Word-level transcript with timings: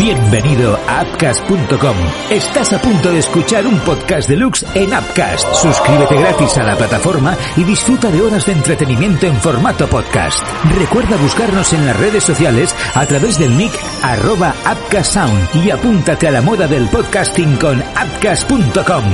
Bienvenido 0.00 0.78
a 0.88 1.00
Appcast.com. 1.00 1.96
Estás 2.30 2.72
a 2.72 2.80
punto 2.80 3.12
de 3.12 3.18
escuchar 3.18 3.66
un 3.66 3.78
podcast 3.80 4.30
deluxe 4.30 4.64
en 4.74 4.94
Appcast. 4.94 5.52
Suscríbete 5.52 6.16
gratis 6.16 6.56
a 6.56 6.62
la 6.62 6.74
plataforma 6.74 7.36
y 7.54 7.64
disfruta 7.64 8.10
de 8.10 8.22
horas 8.22 8.46
de 8.46 8.52
entretenimiento 8.52 9.26
en 9.26 9.36
formato 9.36 9.86
podcast. 9.88 10.42
Recuerda 10.78 11.18
buscarnos 11.18 11.74
en 11.74 11.84
las 11.84 12.00
redes 12.00 12.24
sociales 12.24 12.74
a 12.94 13.04
través 13.04 13.38
del 13.38 13.54
nick 13.58 13.72
arroba 14.02 14.54
Sound 15.02 15.48
y 15.62 15.70
apúntate 15.70 16.28
a 16.28 16.30
la 16.30 16.40
moda 16.40 16.66
del 16.66 16.88
podcasting 16.88 17.56
con 17.58 17.82
Appcast.com. 17.82 19.04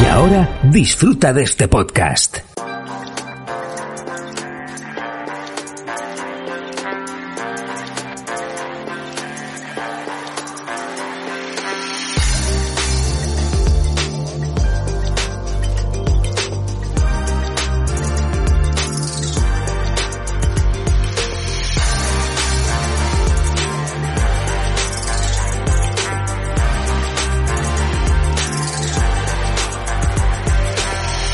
Y 0.00 0.06
ahora 0.06 0.60
disfruta 0.62 1.32
de 1.32 1.42
este 1.42 1.66
podcast. 1.66 2.53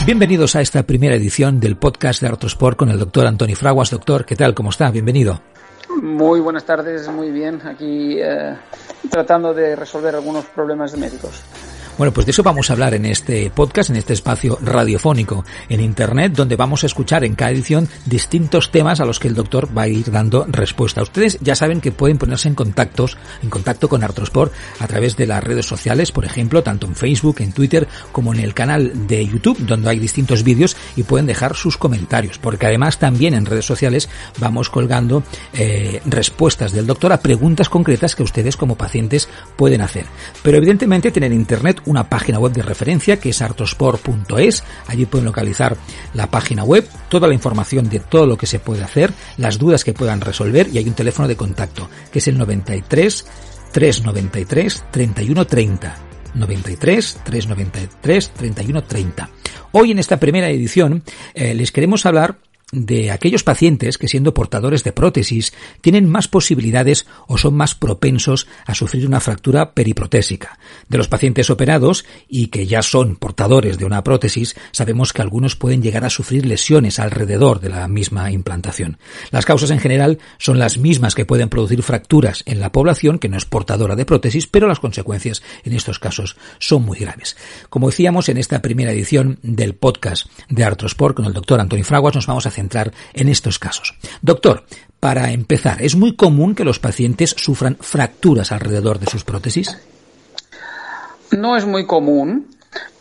Bienvenidos 0.06 0.56
a 0.56 0.62
esta 0.62 0.82
primera 0.82 1.14
edición 1.14 1.60
del 1.60 1.76
podcast 1.76 2.22
de 2.22 2.28
Artrosport 2.28 2.76
con 2.76 2.88
el 2.90 2.98
doctor 2.98 3.26
Antoni 3.26 3.54
Fraguas. 3.54 3.90
Doctor, 3.90 4.24
¿qué 4.24 4.34
tal? 4.34 4.54
¿Cómo 4.54 4.70
está? 4.70 4.90
Bienvenido. 4.90 5.42
Muy 6.02 6.40
buenas 6.40 6.64
tardes, 6.64 7.06
muy 7.08 7.30
bien. 7.30 7.60
Aquí 7.66 8.16
eh, 8.18 8.56
tratando 9.10 9.52
de 9.52 9.76
resolver 9.76 10.14
algunos 10.14 10.46
problemas 10.46 10.92
de 10.92 10.98
médicos. 10.98 11.42
Bueno, 11.98 12.12
pues 12.12 12.26
de 12.26 12.32
eso 12.32 12.42
vamos 12.42 12.70
a 12.70 12.72
hablar 12.72 12.94
en 12.94 13.04
este 13.04 13.50
podcast, 13.50 13.90
en 13.90 13.96
este 13.96 14.14
espacio 14.14 14.58
radiofónico 14.62 15.44
en 15.68 15.80
Internet, 15.80 16.32
donde 16.34 16.56
vamos 16.56 16.82
a 16.82 16.86
escuchar 16.86 17.24
en 17.24 17.34
cada 17.34 17.50
edición 17.50 17.88
distintos 18.06 18.70
temas 18.70 19.00
a 19.00 19.04
los 19.04 19.18
que 19.18 19.28
el 19.28 19.34
doctor 19.34 19.68
va 19.76 19.82
a 19.82 19.88
ir 19.88 20.10
dando 20.10 20.46
respuesta. 20.48 21.02
Ustedes 21.02 21.38
ya 21.40 21.54
saben 21.54 21.80
que 21.80 21.92
pueden 21.92 22.18
ponerse 22.18 22.48
en 22.48 22.54
contactos, 22.54 23.18
en 23.42 23.50
contacto 23.50 23.88
con 23.88 24.02
Artrosport 24.02 24.52
a 24.78 24.86
través 24.86 25.16
de 25.16 25.26
las 25.26 25.44
redes 25.44 25.66
sociales, 25.66 26.12
por 26.12 26.24
ejemplo, 26.24 26.62
tanto 26.62 26.86
en 26.86 26.94
Facebook, 26.94 27.36
en 27.40 27.52
Twitter, 27.52 27.86
como 28.12 28.32
en 28.32 28.40
el 28.40 28.54
canal 28.54 29.06
de 29.06 29.26
YouTube, 29.26 29.58
donde 29.58 29.90
hay 29.90 29.98
distintos 29.98 30.42
vídeos 30.42 30.76
y 30.96 31.02
pueden 31.02 31.26
dejar 31.26 31.54
sus 31.54 31.76
comentarios, 31.76 32.38
porque 32.38 32.66
además 32.66 32.98
también 32.98 33.34
en 33.34 33.46
redes 33.46 33.66
sociales 33.66 34.08
vamos 34.38 34.70
colgando 34.70 35.22
eh, 35.52 36.00
respuestas 36.06 36.72
del 36.72 36.86
doctor 36.86 37.12
a 37.12 37.20
preguntas 37.20 37.68
concretas 37.68 38.16
que 38.16 38.22
ustedes 38.22 38.56
como 38.56 38.76
pacientes 38.76 39.28
pueden 39.56 39.82
hacer. 39.82 40.06
Pero 40.42 40.56
evidentemente 40.56 41.10
tener 41.10 41.32
Internet 41.32 41.82
una 41.90 42.08
página 42.08 42.38
web 42.38 42.52
de 42.52 42.62
referencia 42.62 43.18
que 43.18 43.30
es 43.30 43.42
artosport.es. 43.42 44.64
Allí 44.86 45.06
pueden 45.06 45.26
localizar 45.26 45.76
la 46.14 46.28
página 46.28 46.64
web, 46.64 46.88
toda 47.08 47.28
la 47.28 47.34
información 47.34 47.88
de 47.88 48.00
todo 48.00 48.26
lo 48.26 48.38
que 48.38 48.46
se 48.46 48.60
puede 48.60 48.82
hacer, 48.82 49.12
las 49.36 49.58
dudas 49.58 49.84
que 49.84 49.92
puedan 49.92 50.20
resolver 50.20 50.68
y 50.72 50.78
hay 50.78 50.88
un 50.88 50.94
teléfono 50.94 51.28
de 51.28 51.36
contacto 51.36 51.88
que 52.12 52.20
es 52.20 52.28
el 52.28 52.38
93 52.38 53.26
393 53.72 54.84
3130. 54.90 55.96
93 56.34 57.20
393 57.24 58.30
3130. 58.30 59.30
Hoy 59.72 59.90
en 59.90 59.98
esta 59.98 60.18
primera 60.18 60.48
edición 60.48 61.02
eh, 61.34 61.54
les 61.54 61.72
queremos 61.72 62.06
hablar 62.06 62.38
de 62.72 63.10
aquellos 63.10 63.42
pacientes 63.42 63.98
que 63.98 64.08
siendo 64.08 64.34
portadores 64.34 64.84
de 64.84 64.92
prótesis 64.92 65.52
tienen 65.80 66.08
más 66.08 66.28
posibilidades 66.28 67.06
o 67.26 67.36
son 67.36 67.54
más 67.54 67.74
propensos 67.74 68.46
a 68.66 68.74
sufrir 68.74 69.06
una 69.06 69.20
fractura 69.20 69.72
periprotésica. 69.72 70.58
De 70.88 70.98
los 70.98 71.08
pacientes 71.08 71.50
operados 71.50 72.04
y 72.28 72.48
que 72.48 72.66
ya 72.66 72.82
son 72.82 73.16
portadores 73.16 73.78
de 73.78 73.84
una 73.84 74.04
prótesis, 74.04 74.56
sabemos 74.72 75.12
que 75.12 75.22
algunos 75.22 75.56
pueden 75.56 75.82
llegar 75.82 76.04
a 76.04 76.10
sufrir 76.10 76.46
lesiones 76.46 76.98
alrededor 76.98 77.60
de 77.60 77.70
la 77.70 77.88
misma 77.88 78.30
implantación. 78.30 78.98
Las 79.30 79.46
causas 79.46 79.70
en 79.70 79.80
general 79.80 80.18
son 80.38 80.58
las 80.58 80.78
mismas 80.78 81.14
que 81.14 81.26
pueden 81.26 81.48
producir 81.48 81.82
fracturas 81.82 82.42
en 82.46 82.60
la 82.60 82.72
población 82.72 83.18
que 83.18 83.28
no 83.28 83.36
es 83.36 83.44
portadora 83.44 83.96
de 83.96 84.06
prótesis, 84.06 84.46
pero 84.46 84.68
las 84.68 84.80
consecuencias 84.80 85.42
en 85.64 85.72
estos 85.72 85.98
casos 85.98 86.36
son 86.58 86.84
muy 86.84 86.98
graves. 86.98 87.36
Como 87.68 87.90
decíamos 87.90 88.28
en 88.28 88.38
esta 88.38 88.62
primera 88.62 88.92
edición 88.92 89.38
del 89.42 89.74
podcast 89.74 90.26
de 90.48 90.64
Artrosport 90.64 91.16
con 91.16 91.24
el 91.24 91.32
doctor 91.32 91.60
Antonio 91.60 91.84
Fraguas, 91.84 92.14
nos 92.14 92.26
vamos 92.26 92.46
a 92.46 92.50
entrar 92.60 92.92
en 93.12 93.28
estos 93.28 93.58
casos. 93.58 93.94
Doctor, 94.22 94.64
para 95.00 95.32
empezar, 95.32 95.82
¿es 95.82 95.96
muy 95.96 96.14
común 96.14 96.54
que 96.54 96.64
los 96.64 96.78
pacientes 96.78 97.34
sufran 97.38 97.76
fracturas 97.80 98.52
alrededor 98.52 98.98
de 98.98 99.06
sus 99.06 99.24
prótesis? 99.24 99.78
No 101.32 101.56
es 101.56 101.64
muy 101.64 101.86
común, 101.86 102.48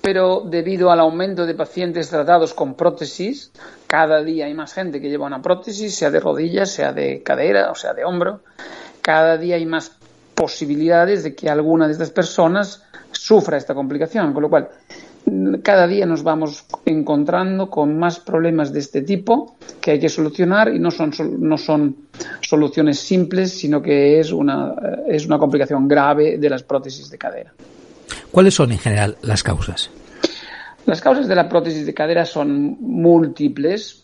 pero 0.02 0.44
debido 0.46 0.92
al 0.92 1.00
aumento 1.00 1.46
de 1.46 1.56
pacientes 1.56 2.10
tratados 2.10 2.54
con 2.54 2.76
prótesis, 2.76 3.52
cada 3.88 4.24
día 4.24 4.46
hay 4.46 4.54
más 4.54 4.74
gente 4.74 5.02
que 5.02 5.10
lleva 5.10 5.28
una 5.28 5.42
prótesis, 5.42 5.96
sea 5.96 6.10
de 6.10 6.20
rodillas, 6.20 6.72
sea 6.72 6.94
de 6.94 7.22
cadera 7.22 7.72
o 7.72 7.76
sea 7.76 7.94
de 7.94 8.06
hombro, 8.06 8.42
cada 9.02 9.38
día 9.38 9.56
hay 9.56 9.66
más 9.66 9.92
posibilidades 10.36 11.24
de 11.24 11.36
que 11.36 11.50
alguna 11.50 11.88
de 11.88 11.94
estas 11.94 12.12
personas 12.12 12.84
sufra 13.12 13.58
esta 13.58 13.74
complicación, 13.74 14.32
con 14.34 14.44
lo 14.44 14.50
cual 14.50 14.70
cada 15.62 15.88
día 15.88 16.06
nos 16.06 16.24
vamos 16.24 16.66
encontrando 16.86 17.70
con 17.70 17.98
más 17.98 18.20
problemas 18.20 18.72
de 18.74 18.80
este 18.80 19.02
tipo 19.02 19.56
que 19.82 19.92
hay 19.92 20.00
que 20.00 20.10
solucionar 20.10 20.74
y 20.74 20.80
no 20.80 20.92
son, 20.92 21.12
no 21.40 21.58
son 21.58 21.96
soluciones 22.42 23.00
simples, 23.00 23.52
sino 23.52 23.82
que 23.82 24.20
es 24.20 24.32
una, 24.32 24.70
eh, 24.72 25.16
es 25.16 25.26
una 25.26 25.38
complicación 25.38 25.88
grave 25.88 26.38
de 26.38 26.50
las 26.50 26.64
prótesis 26.64 27.10
de 27.10 27.18
cadera. 27.18 27.54
¿Cuáles 28.32 28.54
son 28.54 28.72
en 28.72 28.80
general 28.80 29.18
las 29.22 29.44
causas? 29.44 29.90
Las 30.86 31.02
causas 31.02 31.28
de 31.28 31.36
la 31.36 31.48
prótesis 31.48 31.86
de 31.86 31.94
cadera 31.94 32.26
son 32.26 32.78
múltiples, 32.80 34.04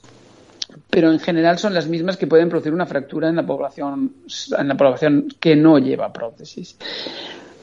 pero 0.89 1.11
en 1.11 1.19
general 1.19 1.57
son 1.57 1.73
las 1.73 1.87
mismas 1.87 2.17
que 2.17 2.27
pueden 2.27 2.49
producir 2.49 2.73
una 2.73 2.85
fractura 2.85 3.29
en 3.29 3.35
la 3.35 3.45
población, 3.45 4.13
en 4.57 4.67
la 4.67 4.75
población 4.75 5.27
que 5.39 5.55
no 5.55 5.79
lleva 5.79 6.11
prótesis. 6.11 6.77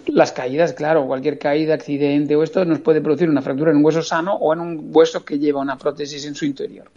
Las 0.07 0.33
caídas, 0.33 0.73
claro, 0.73 1.07
cualquier 1.07 1.39
caída, 1.39 1.75
accidente 1.75 2.35
o 2.35 2.43
esto 2.43 2.65
nos 2.65 2.81
puede 2.81 3.01
producir 3.01 3.29
una 3.29 3.41
fractura 3.41 3.71
en 3.71 3.79
un 3.79 3.85
hueso 3.85 4.03
sano 4.03 4.35
o 4.35 4.53
en 4.53 4.61
un 4.61 4.91
hueso 4.93 5.25
que 5.25 5.39
lleva 5.39 5.61
una 5.61 5.79
prótesis 5.79 6.27
en 6.27 6.35
su 6.35 6.45
interior. 6.45 6.91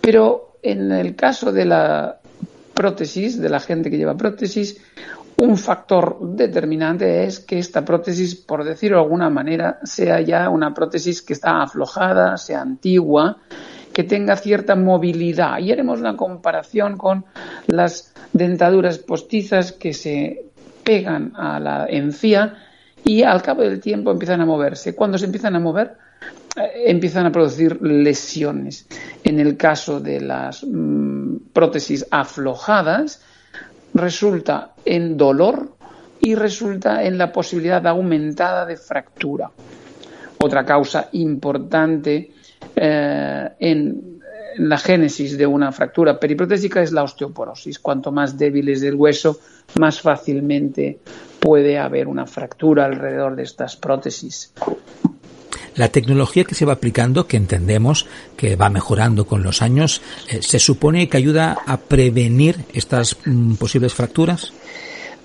Pero 0.00 0.56
en 0.62 0.92
el 0.92 1.16
caso 1.16 1.52
de 1.52 1.64
la 1.64 2.18
prótesis, 2.74 3.40
de 3.40 3.48
la 3.48 3.60
gente 3.60 3.90
que 3.90 3.96
lleva 3.96 4.16
prótesis, 4.16 4.80
un 5.38 5.56
factor 5.56 6.18
determinante 6.20 7.24
es 7.24 7.40
que 7.40 7.58
esta 7.58 7.84
prótesis, 7.84 8.34
por 8.34 8.62
decirlo 8.62 8.98
de 8.98 9.02
alguna 9.02 9.30
manera, 9.30 9.80
sea 9.82 10.20
ya 10.20 10.48
una 10.48 10.72
prótesis 10.72 11.22
que 11.22 11.32
está 11.32 11.62
aflojada, 11.62 12.36
sea 12.36 12.60
antigua, 12.60 13.38
que 13.92 14.04
tenga 14.04 14.36
cierta 14.36 14.76
movilidad. 14.76 15.58
Y 15.58 15.72
haremos 15.72 16.00
una 16.00 16.16
comparación 16.16 16.96
con 16.96 17.24
las 17.66 18.12
dentaduras 18.32 18.98
postizas 18.98 19.72
que 19.72 19.92
se 19.92 20.51
pegan 20.84 21.32
a 21.36 21.58
la 21.60 21.86
encía 21.88 22.56
y 23.04 23.22
al 23.22 23.42
cabo 23.42 23.62
del 23.62 23.80
tiempo 23.80 24.10
empiezan 24.10 24.40
a 24.40 24.46
moverse. 24.46 24.94
Cuando 24.94 25.18
se 25.18 25.26
empiezan 25.26 25.56
a 25.56 25.60
mover, 25.60 25.96
eh, 26.56 26.84
empiezan 26.86 27.26
a 27.26 27.32
producir 27.32 27.80
lesiones. 27.82 28.86
En 29.24 29.40
el 29.40 29.56
caso 29.56 30.00
de 30.00 30.20
las 30.20 30.64
mm, 30.64 31.36
prótesis 31.52 32.06
aflojadas, 32.10 33.22
resulta 33.94 34.72
en 34.84 35.16
dolor 35.16 35.76
y 36.20 36.34
resulta 36.34 37.02
en 37.02 37.18
la 37.18 37.32
posibilidad 37.32 37.86
aumentada 37.86 38.64
de 38.64 38.76
fractura. 38.76 39.50
Otra 40.38 40.64
causa 40.64 41.08
importante 41.12 42.32
eh, 42.76 43.48
en 43.58 44.11
la 44.56 44.78
génesis 44.78 45.36
de 45.36 45.46
una 45.46 45.72
fractura 45.72 46.18
periprotésica 46.18 46.82
es 46.82 46.92
la 46.92 47.02
osteoporosis. 47.02 47.78
Cuanto 47.78 48.12
más 48.12 48.36
débil 48.36 48.68
es 48.68 48.82
el 48.82 48.94
hueso, 48.94 49.40
más 49.78 50.00
fácilmente 50.00 50.98
puede 51.40 51.78
haber 51.78 52.08
una 52.08 52.26
fractura 52.26 52.84
alrededor 52.84 53.36
de 53.36 53.42
estas 53.42 53.76
prótesis. 53.76 54.52
La 55.74 55.88
tecnología 55.88 56.44
que 56.44 56.54
se 56.54 56.66
va 56.66 56.74
aplicando, 56.74 57.26
que 57.26 57.38
entendemos 57.38 58.06
que 58.36 58.56
va 58.56 58.68
mejorando 58.68 59.26
con 59.26 59.42
los 59.42 59.62
años, 59.62 60.02
eh, 60.28 60.42
¿se 60.42 60.58
supone 60.58 61.08
que 61.08 61.16
ayuda 61.16 61.56
a 61.66 61.78
prevenir 61.78 62.56
estas 62.74 63.16
mm, 63.24 63.54
posibles 63.54 63.94
fracturas? 63.94 64.52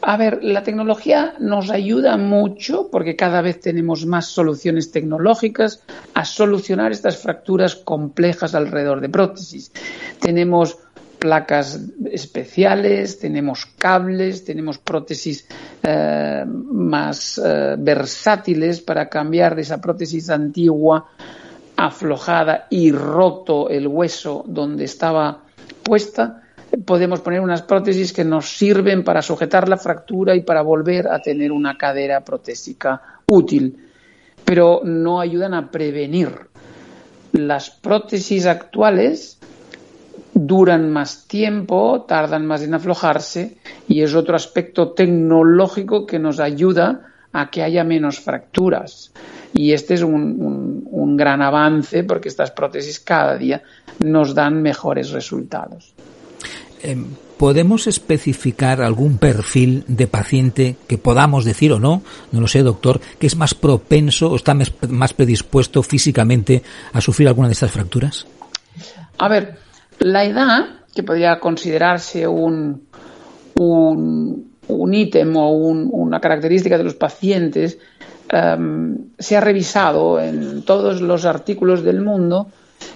A 0.01 0.15
ver, 0.15 0.43
la 0.43 0.63
tecnología 0.63 1.33
nos 1.39 1.69
ayuda 1.69 2.17
mucho 2.17 2.89
porque 2.91 3.15
cada 3.15 3.41
vez 3.41 3.59
tenemos 3.59 4.05
más 4.05 4.27
soluciones 4.27 4.91
tecnológicas 4.91 5.81
a 6.13 6.23
solucionar 6.23 6.91
estas 6.91 7.17
fracturas 7.17 7.75
complejas 7.75 8.53
alrededor 8.53 9.01
de 9.01 9.09
prótesis. 9.09 9.71
Tenemos 10.19 10.77
placas 11.17 11.81
especiales, 12.11 13.19
tenemos 13.19 13.65
cables, 13.65 14.45
tenemos 14.45 14.77
prótesis 14.77 15.47
eh, 15.81 16.45
más 16.45 17.41
eh, 17.43 17.75
versátiles 17.77 18.81
para 18.81 19.09
cambiar 19.09 19.55
de 19.55 19.63
esa 19.63 19.81
prótesis 19.81 20.29
antigua, 20.29 21.07
aflojada 21.75 22.67
y 22.69 22.91
roto 22.91 23.69
el 23.69 23.87
hueso 23.87 24.43
donde 24.47 24.85
estaba 24.85 25.43
puesta 25.83 26.43
podemos 26.85 27.21
poner 27.21 27.39
unas 27.39 27.61
prótesis 27.61 28.13
que 28.13 28.23
nos 28.23 28.49
sirven 28.49 29.03
para 29.03 29.21
sujetar 29.21 29.67
la 29.69 29.77
fractura 29.77 30.35
y 30.35 30.41
para 30.41 30.61
volver 30.61 31.07
a 31.07 31.21
tener 31.21 31.51
una 31.51 31.77
cadera 31.77 32.21
protésica 32.21 33.01
útil, 33.27 33.77
pero 34.43 34.81
no 34.83 35.19
ayudan 35.19 35.53
a 35.53 35.71
prevenir. 35.71 36.29
Las 37.33 37.69
prótesis 37.69 38.45
actuales 38.45 39.39
duran 40.33 40.91
más 40.91 41.27
tiempo, 41.27 42.05
tardan 42.07 42.45
más 42.45 42.61
en 42.61 42.73
aflojarse 42.73 43.57
y 43.87 44.01
es 44.01 44.13
otro 44.13 44.35
aspecto 44.35 44.91
tecnológico 44.91 46.05
que 46.05 46.19
nos 46.19 46.39
ayuda 46.39 47.13
a 47.33 47.49
que 47.49 47.63
haya 47.63 47.83
menos 47.83 48.19
fracturas. 48.19 49.11
Y 49.53 49.73
este 49.73 49.95
es 49.95 50.03
un, 50.03 50.85
un 50.89 51.17
gran 51.17 51.41
avance 51.41 52.03
porque 52.03 52.29
estas 52.29 52.51
prótesis 52.51 52.99
cada 52.99 53.37
día 53.37 53.63
nos 53.99 54.35
dan 54.35 54.61
mejores 54.61 55.11
resultados. 55.11 55.93
Em, 56.81 57.05
¿Podemos 57.37 57.85
especificar 57.85 58.81
algún 58.81 59.19
perfil 59.19 59.83
de 59.87 60.07
paciente 60.07 60.75
que 60.87 60.97
podamos 60.97 61.45
decir 61.45 61.71
o 61.71 61.79
no, 61.79 62.01
no 62.31 62.41
lo 62.41 62.47
sé, 62.47 62.63
doctor, 62.63 62.99
que 63.19 63.27
es 63.27 63.35
más 63.35 63.53
propenso 63.53 64.31
o 64.31 64.35
está 64.35 64.55
más 64.89 65.13
predispuesto 65.13 65.83
físicamente 65.83 66.63
a 66.93 66.99
sufrir 66.99 67.27
alguna 67.27 67.47
de 67.47 67.53
estas 67.53 67.69
fracturas? 67.69 68.25
A 69.19 69.27
ver, 69.29 69.59
la 69.99 70.25
edad, 70.25 70.65
que 70.95 71.03
podría 71.03 71.39
considerarse 71.39 72.27
un, 72.27 72.87
un, 73.53 74.93
ítem 74.93 75.35
o 75.37 75.51
una 75.51 76.19
característica 76.19 76.79
de 76.79 76.85
los 76.85 76.95
pacientes, 76.95 77.77
em, 78.29 78.97
se 79.19 79.37
ha 79.37 79.41
revisado 79.41 80.19
en 80.19 80.63
todos 80.63 81.01
los 81.01 81.25
artículos 81.25 81.83
del 81.83 82.01
mundo 82.01 82.47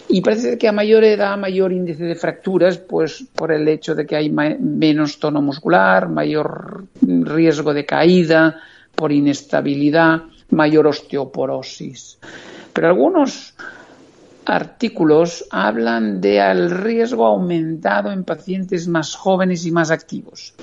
y 0.08 0.22
parece 0.22 0.58
que 0.58 0.68
a 0.68 0.72
mayor 0.72 1.04
edad, 1.04 1.38
mayor 1.38 1.72
índice 1.72 2.04
de 2.04 2.16
fracturas, 2.16 2.78
pues 2.78 3.26
por 3.36 3.52
el 3.52 3.68
hecho 3.68 3.96
de 3.96 4.06
que 4.06 4.16
hay 4.16 4.30
menos 4.30 5.20
tono 5.20 5.42
muscular, 5.42 6.10
mayor 6.10 6.86
riesgo 7.02 7.74
de 7.74 7.86
caída, 7.86 8.60
por 8.96 9.12
inestabilidad, 9.12 10.24
mayor 10.50 10.88
osteoporosis. 10.88 12.20
Pero 12.74 12.88
algunos 12.88 13.54
artículos 14.46 15.46
hablan 15.50 16.20
de 16.20 16.42
al 16.42 16.72
riesgo 16.72 17.26
aumentado 17.26 18.12
en 18.12 18.24
pacientes 18.24 18.88
más 18.88 19.16
jóvenes 19.16 19.66
y 19.66 19.72
más 19.72 19.92
activos. 19.92 20.54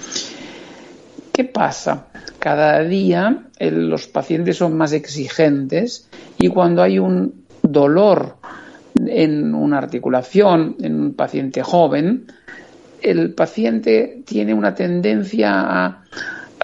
¿Qué 1.32 1.44
pasa? 1.44 2.06
Cada 2.38 2.82
día 2.82 3.44
los 3.60 4.08
pacientes 4.08 4.56
son 4.56 4.76
más 4.76 4.92
exigentes 4.92 6.08
y 6.38 6.48
cuando 6.48 6.82
hay 6.82 6.98
un 6.98 7.44
dolor 7.62 8.36
en 9.06 9.54
una 9.54 9.78
articulación 9.78 10.76
en 10.80 11.00
un 11.00 11.14
paciente 11.14 11.62
joven, 11.62 12.26
el 13.00 13.34
paciente 13.34 14.22
tiene 14.24 14.54
una 14.54 14.74
tendencia 14.74 16.04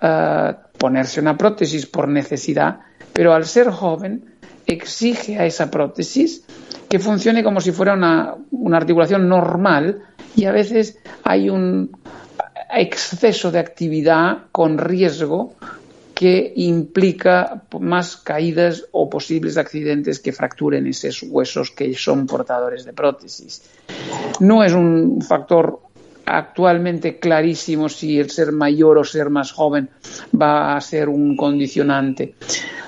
a, 0.01 0.61
ponerse 0.77 1.21
una 1.21 1.39
prótesis 1.39 1.87
por 1.87 2.09
necesidad, 2.09 2.81
pero 3.15 3.33
al 3.33 3.47
ser 3.47 3.71
joven 3.71 4.25
exige 4.67 5.39
a 5.39 5.47
esa 5.47 5.71
prótesis 5.71 6.45
que 6.91 6.99
funcione 6.99 7.43
como 7.43 7.61
si 7.61 7.73
fuera 7.73 7.95
una, 7.95 8.35
una 8.51 8.77
articulación 8.77 9.27
normal 9.27 10.03
y 10.37 10.45
a 10.45 10.53
veces 10.53 10.99
hay 11.23 11.49
un 11.49 11.97
exceso 12.75 13.51
de 13.51 13.61
actividad 13.61 14.39
con 14.53 14.77
riesgo 14.77 15.55
que 16.25 16.55
implica 16.56 17.65
más 17.81 18.17
caídas 18.17 18.87
o 18.93 19.11
posibles 19.11 19.59
accidentes 19.59 20.21
que 20.21 20.32
fracturen 20.32 20.87
esos 20.87 21.23
huesos 21.29 21.71
que 21.71 21.93
son 21.93 22.26
portadores 22.26 22.87
de 22.87 22.94
prótesis. 22.94 23.61
No 24.41 24.65
es 24.65 24.73
un 24.73 25.21
factor 25.21 25.81
actualmente 26.25 27.19
clarísimo 27.19 27.91
si 27.91 28.19
el 28.19 28.31
ser 28.31 28.53
mayor 28.53 28.97
o 28.97 29.05
ser 29.05 29.29
más 29.29 29.53
joven 29.53 29.91
va 30.32 30.75
a 30.75 30.81
ser 30.81 31.11
un 31.11 31.37
condicionante. 31.37 32.37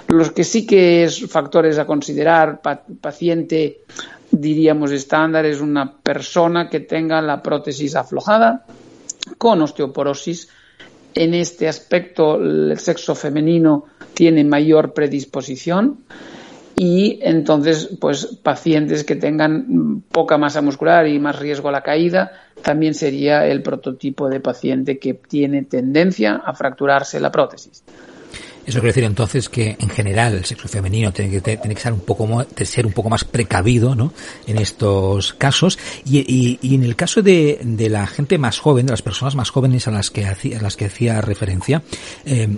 Los 0.08 0.30
que 0.30 0.42
sí 0.42 0.64
que 0.64 1.04
es 1.04 1.30
factores 1.30 1.76
a 1.76 1.84
considerar, 1.84 2.62
paciente 3.02 3.82
diríamos 4.30 4.92
estándar, 4.92 5.44
es 5.44 5.60
una 5.60 5.92
persona 5.92 6.70
que 6.70 6.80
tenga 6.80 7.20
la 7.20 7.42
prótesis 7.42 7.96
aflojada 7.96 8.64
con 9.36 9.60
osteoporosis 9.60 10.48
en 11.16 11.34
este 11.34 11.66
aspecto 11.66 12.36
el 12.36 12.78
sexo 12.78 13.14
femenino 13.14 13.86
tiene 14.14 14.44
mayor 14.44 14.92
predisposición 14.92 16.04
y 16.76 17.18
entonces 17.22 17.88
pues 17.98 18.26
pacientes 18.42 19.02
que 19.02 19.16
tengan 19.16 20.02
poca 20.12 20.36
masa 20.36 20.60
muscular 20.60 21.08
y 21.08 21.18
más 21.18 21.38
riesgo 21.38 21.70
a 21.70 21.72
la 21.72 21.82
caída 21.82 22.32
también 22.62 22.94
sería 22.94 23.46
el 23.46 23.62
prototipo 23.62 24.28
de 24.28 24.40
paciente 24.40 24.98
que 24.98 25.14
tiene 25.14 25.62
tendencia 25.62 26.42
a 26.44 26.54
fracturarse 26.54 27.18
la 27.18 27.32
prótesis. 27.32 27.82
Eso 28.66 28.80
quiere 28.80 28.88
decir 28.88 29.04
entonces 29.04 29.48
que 29.48 29.76
en 29.78 29.88
general 29.88 30.34
el 30.34 30.44
sexo 30.44 30.66
femenino 30.66 31.12
tiene 31.12 31.30
que, 31.30 31.56
tiene 31.56 31.74
que 31.74 31.80
ser 31.80 31.92
un 31.92 32.92
poco 32.92 33.08
más 33.08 33.24
precavido, 33.24 33.94
¿no? 33.94 34.12
En 34.46 34.58
estos 34.58 35.34
casos 35.34 35.78
y, 36.04 36.58
y, 36.60 36.74
en 36.74 36.82
el 36.82 36.96
caso 36.96 37.22
de, 37.22 37.60
de, 37.62 37.88
la 37.88 38.06
gente 38.08 38.38
más 38.38 38.58
joven, 38.58 38.86
de 38.86 38.92
las 38.92 39.02
personas 39.02 39.36
más 39.36 39.50
jóvenes 39.50 39.86
a 39.86 39.92
las 39.92 40.10
que 40.10 40.26
hacía, 40.26 40.58
a 40.58 40.62
las 40.62 40.76
que 40.76 40.86
hacía 40.86 41.20
referencia, 41.20 41.82
eh, 42.24 42.48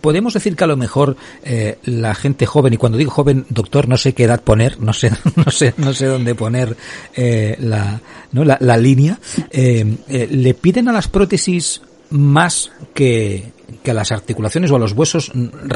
podemos 0.00 0.32
decir 0.32 0.56
que 0.56 0.64
a 0.64 0.68
lo 0.68 0.78
mejor 0.78 1.16
eh, 1.42 1.78
la 1.84 2.14
gente 2.14 2.46
joven 2.46 2.72
y 2.72 2.78
cuando 2.78 2.96
digo 2.96 3.10
joven 3.10 3.44
doctor 3.50 3.86
no 3.86 3.98
sé 3.98 4.14
qué 4.14 4.24
edad 4.24 4.42
poner 4.42 4.80
no 4.80 4.94
sé 4.94 5.10
no 5.36 5.50
sé 5.50 5.74
no 5.76 5.92
sé 5.92 6.06
dónde 6.06 6.34
poner 6.34 6.74
eh, 7.14 7.54
la, 7.60 8.00
¿no? 8.32 8.44
la, 8.44 8.56
la 8.60 8.78
línea 8.78 9.18
le 9.52 10.54
piden 10.54 10.88
a 10.88 10.92
las 10.92 11.08
prótesis 11.08 11.82
más 12.10 12.70
que, 12.94 13.52
que 13.82 13.90
a 13.90 13.94
las 13.94 14.12
articulaciones 14.12 14.70
o 14.70 14.76
a 14.76 14.78
los 14.78 14.92
huesos 14.92 15.32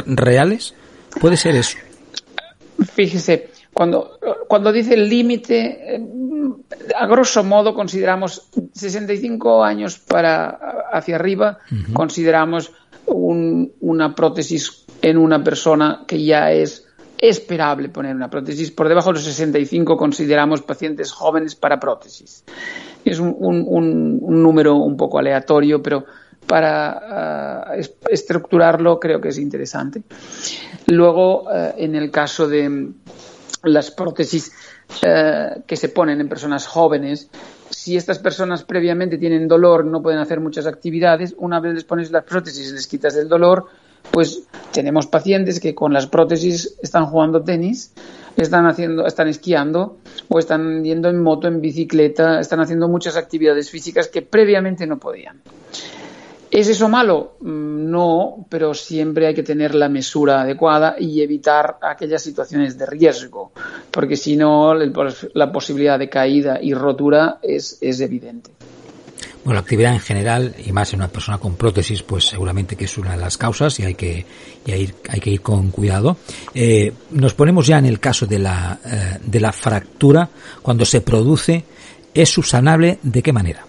reales? 0.07 0.75
¿Puede 1.21 1.37
ser 1.37 1.57
eso? 1.57 1.79
Fíjese, 2.95 3.51
cuando, 3.73 4.19
cuando 4.49 4.73
dice 4.73 4.95
el 4.95 5.09
límite, 5.09 5.95
eh, 5.95 6.01
a 6.97 7.07
grosso 7.07 7.45
modo 7.45 7.75
consideramos 7.75 8.49
65 8.73 9.65
años 9.65 9.99
para 9.99 10.59
hacia 10.93 11.17
arriba, 11.17 11.59
consideramos 11.93 12.73
una 13.07 14.15
prótesis 14.15 14.85
en 15.03 15.17
una 15.17 15.43
persona 15.43 16.05
que 16.07 16.23
ya 16.25 16.53
es 16.53 16.87
esperable 17.19 17.89
poner 17.89 18.15
una 18.15 18.31
prótesis. 18.31 18.71
Por 18.71 18.89
debajo 18.89 19.11
de 19.11 19.15
los 19.15 19.25
65 19.25 19.97
consideramos 19.97 20.63
pacientes 20.63 21.13
jóvenes 21.13 21.55
para 21.55 21.81
prótesis. 21.81 22.45
Es 23.05 23.19
un, 23.19 23.37
un 23.39 24.43
número 24.43 24.77
un 24.77 24.97
poco 24.97 25.19
aleatorio, 25.19 25.83
pero 25.83 26.05
para 26.49 27.77
eh, 27.77 27.89
estructurarlo 28.11 28.99
creo 28.99 29.21
que 29.21 29.29
es 29.29 29.39
interesante. 29.39 30.03
Luego, 30.87 31.45
eh, 31.55 31.75
en 31.77 31.95
el 31.95 32.11
caso 32.11 32.49
de 32.49 32.89
las 33.63 33.91
prótesis 33.91 34.51
eh, 35.03 35.63
que 35.67 35.77
se 35.77 35.91
ponen 35.91 36.21
en 36.21 36.29
personas 36.29 36.67
jóvenes, 36.67 37.29
si 37.71 37.97
estas 37.97 38.19
personas 38.19 38.65
previamente 38.65 39.19
tienen 39.19 39.47
dolor, 39.47 39.85
no 39.85 40.03
pueden 40.03 40.21
hacer 40.21 40.41
muchas 40.41 40.67
actividades, 40.67 41.35
una 41.39 41.61
vez 41.61 41.75
les 41.75 41.85
pones 41.85 42.11
las 42.11 42.25
prótesis 42.25 42.71
y 42.71 42.73
les 42.73 42.87
quitas 42.87 43.15
el 43.17 43.29
dolor, 43.29 43.67
pues 44.11 44.45
tenemos 44.73 45.07
pacientes 45.07 45.61
que 45.61 45.75
con 45.75 45.93
las 45.93 46.07
prótesis 46.07 46.79
están 46.83 47.07
jugando 47.07 47.43
tenis, 47.43 47.93
están 48.37 48.67
haciendo, 48.67 49.07
están 49.07 49.29
esquiando 49.29 49.99
o 50.29 50.39
están 50.39 50.83
yendo 50.83 51.11
en 51.11 51.23
moto, 51.23 51.47
en 51.47 51.61
bicicleta, 51.61 52.41
están 52.41 52.61
haciendo 52.61 52.89
muchas 52.89 53.17
actividades 53.17 53.71
físicas 53.71 54.09
que 54.09 54.23
previamente 54.23 54.87
no 54.87 54.99
podían. 54.99 55.43
¿Es 56.51 56.69
eso 56.69 56.89
malo? 56.89 57.37
Mm, 57.41 57.91
no, 57.91 58.47
pero 58.49 58.73
siempre 58.73 59.27
hay 59.27 59.35
que 59.35 59.43
tener 59.43 59.75
la 59.75 59.89
mesura 59.89 60.43
adecuada 60.43 60.97
y 60.99 61.21
evitar 61.21 61.79
aquellas 61.83 62.23
situaciones 62.23 62.79
de 62.79 62.87
riesgo, 62.87 63.53
porque 63.91 64.17
si 64.17 64.37
no, 64.37 64.75
la 64.75 65.53
posibilidad 65.53 65.99
de 65.99 66.09
caída 66.09 66.59
y 66.61 66.73
rotura 66.73 67.39
es, 67.43 67.79
evidente. 67.83 68.51
Bueno, 69.45 69.55
la 69.55 69.61
actividad 69.61 69.93
en 69.93 70.01
general, 70.01 70.55
y 70.65 70.73
más 70.73 70.93
en 70.93 71.01
una 71.01 71.09
persona 71.09 71.39
con 71.39 71.55
prótesis, 71.55 72.03
pues 72.03 72.25
seguramente 72.27 72.77
que 72.77 72.85
es 72.85 72.99
una 72.99 73.13
de 73.13 73.19
las 73.19 73.39
causas 73.39 73.79
y 73.81 73.85
hay 73.85 73.95
que, 73.95 74.25
ir, 74.67 74.95
hay 75.09 75.21
que 75.21 75.31
ir 75.31 75.41
con 75.41 75.71
cuidado. 75.71 76.17
Eh, 76.55 76.93
nos 77.11 77.35
ponemos 77.35 77.67
ya 77.67 77.79
en 77.79 77.87
el 77.87 78.01
caso 78.01 78.27
de 78.27 78.39
la, 78.39 78.79
eh, 78.85 79.19
de 79.25 79.41
la 79.41 79.53
fractura, 79.53 80.29
cuando 80.61 80.85
se 80.85 81.01
produce, 81.01 81.65
¿es 82.13 82.29
subsanable 82.29 82.99
de 83.03 83.23
qué 83.23 83.33
manera? 83.33 83.65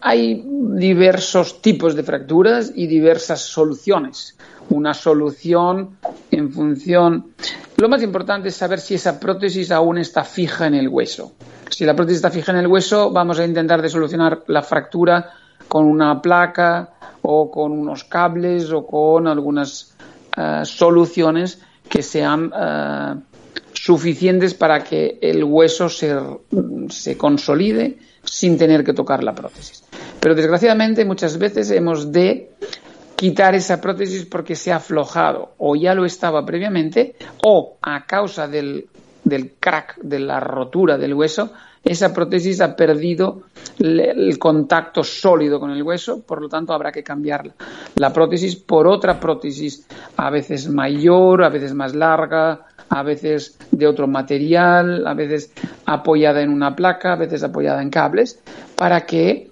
Hay 0.00 0.42
diversos 0.44 1.60
tipos 1.60 1.94
de 1.94 2.02
fracturas 2.02 2.72
y 2.74 2.86
diversas 2.86 3.40
soluciones. 3.42 4.36
Una 4.70 4.94
solución 4.94 5.96
en 6.30 6.52
función. 6.52 7.32
Lo 7.76 7.88
más 7.88 8.02
importante 8.02 8.48
es 8.48 8.56
saber 8.56 8.80
si 8.80 8.94
esa 8.94 9.20
prótesis 9.20 9.70
aún 9.70 9.98
está 9.98 10.24
fija 10.24 10.66
en 10.66 10.74
el 10.74 10.88
hueso. 10.88 11.32
Si 11.70 11.84
la 11.84 11.94
prótesis 11.94 12.16
está 12.16 12.30
fija 12.30 12.52
en 12.52 12.58
el 12.58 12.66
hueso, 12.66 13.10
vamos 13.10 13.38
a 13.38 13.44
intentar 13.44 13.82
de 13.82 13.88
solucionar 13.88 14.44
la 14.46 14.62
fractura 14.62 15.30
con 15.68 15.86
una 15.86 16.20
placa 16.20 16.94
o 17.22 17.50
con 17.50 17.72
unos 17.72 18.04
cables 18.04 18.70
o 18.70 18.86
con 18.86 19.26
algunas 19.26 19.94
eh, 20.36 20.60
soluciones 20.64 21.60
que 21.88 22.02
sean 22.02 22.52
eh, 22.56 23.14
suficientes 23.72 24.54
para 24.54 24.82
que 24.82 25.18
el 25.20 25.44
hueso 25.44 25.88
se, 25.88 26.16
se 26.88 27.16
consolide 27.16 27.98
sin 28.24 28.58
tener 28.58 28.84
que 28.84 28.92
tocar 28.92 29.22
la 29.22 29.34
prótesis. 29.34 29.84
Pero 30.20 30.34
desgraciadamente 30.34 31.04
muchas 31.04 31.38
veces 31.38 31.70
hemos 31.70 32.12
de 32.12 32.50
quitar 33.16 33.54
esa 33.54 33.80
prótesis 33.80 34.24
porque 34.24 34.56
se 34.56 34.72
ha 34.72 34.76
aflojado 34.76 35.54
o 35.58 35.76
ya 35.76 35.94
lo 35.94 36.04
estaba 36.04 36.44
previamente 36.44 37.14
o 37.44 37.76
a 37.80 38.06
causa 38.06 38.48
del, 38.48 38.86
del 39.22 39.52
crack, 39.58 39.98
de 40.02 40.20
la 40.20 40.40
rotura 40.40 40.98
del 40.98 41.14
hueso, 41.14 41.52
esa 41.84 42.14
prótesis 42.14 42.62
ha 42.62 42.74
perdido 42.74 43.42
el 43.78 44.38
contacto 44.38 45.02
sólido 45.04 45.60
con 45.60 45.70
el 45.70 45.82
hueso, 45.82 46.22
por 46.22 46.40
lo 46.40 46.48
tanto 46.48 46.72
habrá 46.72 46.90
que 46.90 47.02
cambiar 47.02 47.52
la 47.96 48.10
prótesis 48.10 48.56
por 48.56 48.86
otra 48.86 49.20
prótesis, 49.20 49.86
a 50.16 50.30
veces 50.30 50.68
mayor, 50.68 51.44
a 51.44 51.50
veces 51.50 51.74
más 51.74 51.94
larga, 51.94 52.66
a 52.88 53.02
veces 53.02 53.58
de 53.70 53.86
otro 53.86 54.06
material, 54.06 55.06
a 55.06 55.14
veces 55.14 55.52
apoyada 55.86 56.42
en 56.42 56.50
una 56.50 56.74
placa, 56.74 57.12
a 57.12 57.16
veces 57.16 57.42
apoyada 57.42 57.82
en 57.82 57.90
cables, 57.90 58.40
para 58.76 59.06
que 59.06 59.50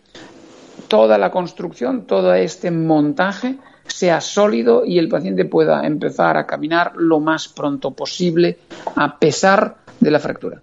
toda 0.89 1.19
la 1.19 1.31
construcción, 1.31 2.07
todo 2.07 2.35
este 2.35 2.71
montaje 2.71 3.57
sea 3.87 4.21
sólido 4.21 4.85
y 4.85 4.99
el 4.99 5.09
paciente 5.09 5.45
pueda 5.45 5.87
empezar 5.87 6.37
a 6.37 6.47
caminar 6.47 6.93
lo 6.97 7.21
más 7.21 7.49
pronto 7.49 7.93
posible 7.93 8.59
a 8.97 9.19
pesar 9.19 9.77
de 10.01 10.11
la 10.11 10.19
fractura. 10.19 10.61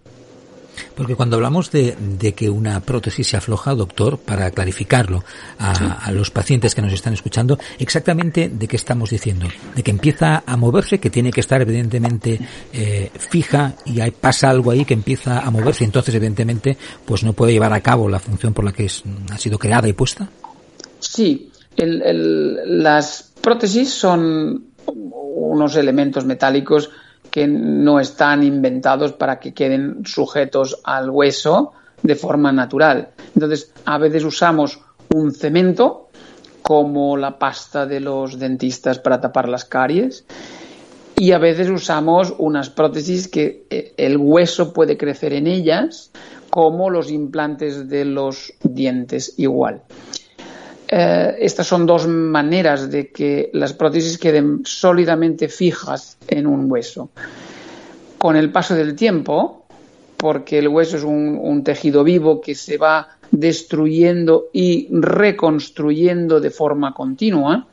Porque 0.96 1.16
cuando 1.16 1.36
hablamos 1.36 1.72
de, 1.72 1.96
que 2.36 2.50
una 2.50 2.80
prótesis 2.80 3.28
se 3.28 3.38
afloja, 3.38 3.76
doctor, 3.76 4.18
para 4.18 4.52
clarificarlo 4.52 5.24
a, 5.58 6.12
los 6.12 6.32
pacientes 6.32 6.76
que 6.76 6.82
nos 6.82 6.94
están 6.94 7.14
escuchando, 7.14 7.58
exactamente 7.78 8.50
de 8.50 8.68
qué 8.68 8.76
estamos 8.76 9.10
diciendo. 9.10 9.48
De 9.76 9.84
que 9.84 9.92
empieza 9.92 10.44
a 10.46 10.58
moverse, 10.58 11.00
que 11.00 11.10
tiene 11.10 11.32
que 11.32 11.42
estar 11.42 11.62
evidentemente 11.62 12.40
eh, 12.74 13.12
fija 13.18 13.74
y 13.86 14.02
hay, 14.02 14.12
pasa 14.12 14.50
algo 14.50 14.72
ahí 14.72 14.86
que 14.86 14.94
empieza 14.94 15.40
a 15.40 15.52
moverse, 15.52 15.84
entonces 15.84 16.14
evidentemente 16.16 16.78
pues 17.06 17.24
no 17.24 17.34
puede 17.34 17.54
llevar 17.54 17.74
a 17.74 17.82
cabo 17.82 18.10
la 18.10 18.20
función 18.20 18.54
por 18.54 18.66
la 18.66 18.72
que 18.72 18.88
ha 19.32 19.38
sido 19.38 19.58
creada 19.58 19.88
y 19.88 19.94
puesta. 19.94 20.30
Sí, 21.00 21.52
las 21.76 23.32
prótesis 23.42 23.90
son 23.90 24.66
unos 24.86 25.76
elementos 25.76 26.26
metálicos 26.26 26.90
que 27.40 27.48
no 27.48 28.02
están 28.02 28.44
inventados 28.44 29.14
para 29.14 29.40
que 29.40 29.54
queden 29.54 30.06
sujetos 30.06 30.82
al 30.84 31.10
hueso 31.10 31.72
de 32.04 32.16
forma 32.16 32.52
natural. 32.52 33.12
Entonces, 33.34 33.72
a 33.86 33.98
veces 33.98 34.26
usamos 34.26 34.82
un 35.16 35.32
cemento 35.32 36.10
como 36.62 37.16
la 37.16 37.40
pasta 37.40 37.86
de 37.86 38.02
los 38.02 38.40
dentistas 38.40 39.00
para 39.00 39.22
tapar 39.22 39.48
las 39.48 39.64
caries 39.64 40.26
y 41.16 41.32
a 41.32 41.38
veces 41.38 41.70
usamos 41.70 42.34
unas 42.40 42.70
prótesis 42.70 43.30
que 43.30 43.64
eh, 43.70 43.94
el 43.96 44.18
hueso 44.18 44.74
puede 44.74 44.98
crecer 44.98 45.32
en 45.32 45.48
ellas 45.48 46.12
como 46.50 46.90
los 46.90 47.10
implantes 47.10 47.88
de 47.88 48.04
los 48.04 48.52
dientes 48.64 49.36
igual. 49.38 49.84
Eh, 50.92 51.36
estas 51.40 51.68
son 51.68 51.86
dos 51.86 52.08
maneras 52.08 52.90
de 52.90 53.10
que 53.12 53.52
las 53.54 53.74
prótesis 53.74 54.18
queden 54.18 54.62
sólidamente 54.66 55.48
fijas 55.48 56.18
en 56.28 56.48
un 56.48 56.70
hueso. 56.70 57.12
Con 58.18 58.36
el 58.36 58.52
paso 58.52 58.74
del 58.74 58.96
tiempo, 58.96 59.66
porque 60.18 60.58
el 60.58 60.68
hueso 60.68 60.98
es 60.98 61.04
un, 61.04 61.64
tejido 61.64 62.04
vivo 62.04 62.42
que 62.42 62.56
se 62.56 62.78
va 62.78 63.10
destruyendo 63.30 64.48
y 64.52 64.88
reconstruyendo 64.92 66.40
de 66.40 66.50
forma 66.50 66.94
continua, 66.96 67.68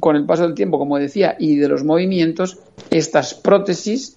con 0.00 0.16
el 0.16 0.24
paso 0.24 0.44
del 0.44 0.54
tiempo, 0.54 0.78
como 0.78 0.98
decía, 0.98 1.36
y 1.38 1.56
de 1.56 1.68
los 1.68 1.84
movimientos, 1.84 2.58
estas 2.90 3.34
prótesis 3.34 4.16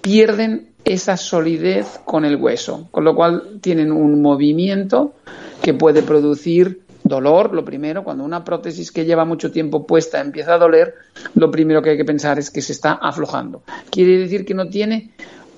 pierden 0.00 0.73
esa 0.84 1.16
solidez 1.16 2.00
con 2.04 2.24
el 2.24 2.36
hueso, 2.36 2.88
con 2.90 3.04
lo 3.04 3.14
cual 3.14 3.58
tienen 3.60 3.90
un 3.90 4.20
movimiento 4.20 5.14
que 5.62 5.74
puede 5.74 6.02
producir 6.02 6.82
dolor, 7.04 7.54
lo 7.54 7.64
primero, 7.64 8.02
cuando 8.02 8.24
una 8.24 8.44
prótesis 8.44 8.90
que 8.90 9.04
lleva 9.04 9.24
mucho 9.24 9.50
tiempo 9.50 9.86
puesta 9.86 10.20
empieza 10.20 10.54
a 10.54 10.58
doler, 10.58 10.94
lo 11.34 11.50
primero 11.50 11.82
que 11.82 11.90
hay 11.90 11.96
que 11.96 12.04
pensar 12.04 12.38
es 12.38 12.50
que 12.50 12.62
se 12.62 12.72
está 12.72 12.92
aflojando. 12.94 13.62
Quiere 13.90 14.18
decir 14.18 14.44
que 14.44 14.54
no 14.54 14.68
tiene 14.68 15.12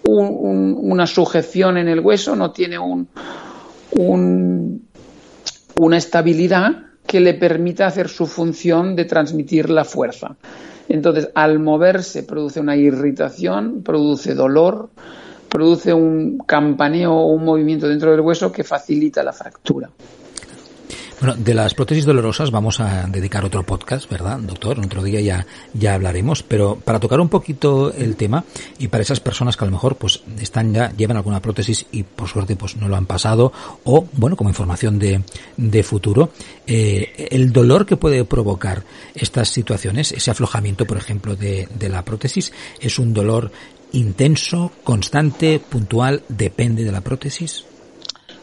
una 0.05 1.07
sujeción 1.07 1.79
en 1.79 1.89
el 1.89 2.01
hueso, 2.01 2.37
no 2.37 2.53
tiene 2.53 2.79
un, 2.79 3.09
una 5.77 5.97
estabilidad 5.97 6.87
que 7.07 7.21
le 7.21 7.35
permita 7.35 7.87
hacer 7.87 8.09
su 8.09 8.27
función 8.27 8.97
de 8.97 9.05
transmitir 9.05 9.71
la 9.71 9.85
fuerza. 9.85 10.37
Entonces, 10.89 11.31
al 11.35 11.59
moverse 11.59 12.23
produce 12.23 12.61
una 12.61 12.77
irritación, 12.77 13.83
produce 13.83 14.35
dolor, 14.35 14.91
produce 15.49 15.93
un 15.93 16.39
campaneo 16.39 17.13
o 17.13 17.33
un 17.33 17.45
movimiento 17.45 17.89
dentro 17.89 18.11
del 18.11 18.21
hueso 18.21 18.53
que 18.53 18.65
facilita 18.65 19.23
la 19.23 19.33
fractura. 19.33 19.91
Bueno, 21.19 21.35
de 21.39 21.55
las 21.55 21.73
prótesis 21.73 22.05
dolorosas 22.05 22.51
vamos 22.51 22.79
a 22.79 23.07
dedicar 23.07 23.43
otro 23.43 23.63
podcast, 23.63 24.11
¿verdad, 24.11 24.39
doctor? 24.39 24.79
Otro 24.79 25.03
día 25.03 25.19
ya, 25.23 25.47
ya 25.73 25.95
hablaremos, 25.95 26.43
pero 26.43 26.77
para 26.77 27.01
tocar 27.01 27.21
un 27.21 27.31
poquito 27.31 27.91
el 27.91 28.17
tema 28.17 28.45
y 28.79 28.89
para 28.89 29.01
esas 29.01 29.21
personas 29.21 29.57
que 29.57 29.65
a 29.65 29.67
lo 29.67 29.73
mejor 29.73 29.97
pues 29.97 30.23
están 30.39 30.75
ya, 30.75 30.93
llevan 30.95 31.17
alguna 31.17 31.41
prótesis 31.41 31.87
y 31.91 32.03
por 32.03 32.29
suerte 32.29 32.55
pues 32.55 32.77
no 32.77 32.87
lo 32.87 32.97
han 32.97 33.07
pasado 33.07 33.51
o, 33.85 34.07
bueno, 34.13 34.37
como 34.37 34.51
información 34.51 34.99
de, 34.99 35.23
de 35.57 35.83
futuro, 35.83 36.33
eh, 36.67 37.29
el 37.31 37.51
dolor 37.51 37.87
que 37.87 37.97
puede 37.97 38.27
provocar 38.27 38.83
estas 39.15 39.49
situaciones, 39.49 40.13
ese 40.13 40.31
aflojamiento, 40.31 40.85
por 40.85 40.99
ejemplo, 40.99 41.35
de, 41.35 41.67
de 41.79 41.89
la 41.89 42.05
prótesis, 42.05 42.53
es 42.79 42.99
un 42.99 43.15
dolor 43.15 43.51
intenso, 43.93 44.71
constante, 44.85 45.61
puntual, 45.67 46.25
depende 46.29 46.85
de 46.85 46.93
la 46.93 47.01
prótesis. 47.01 47.65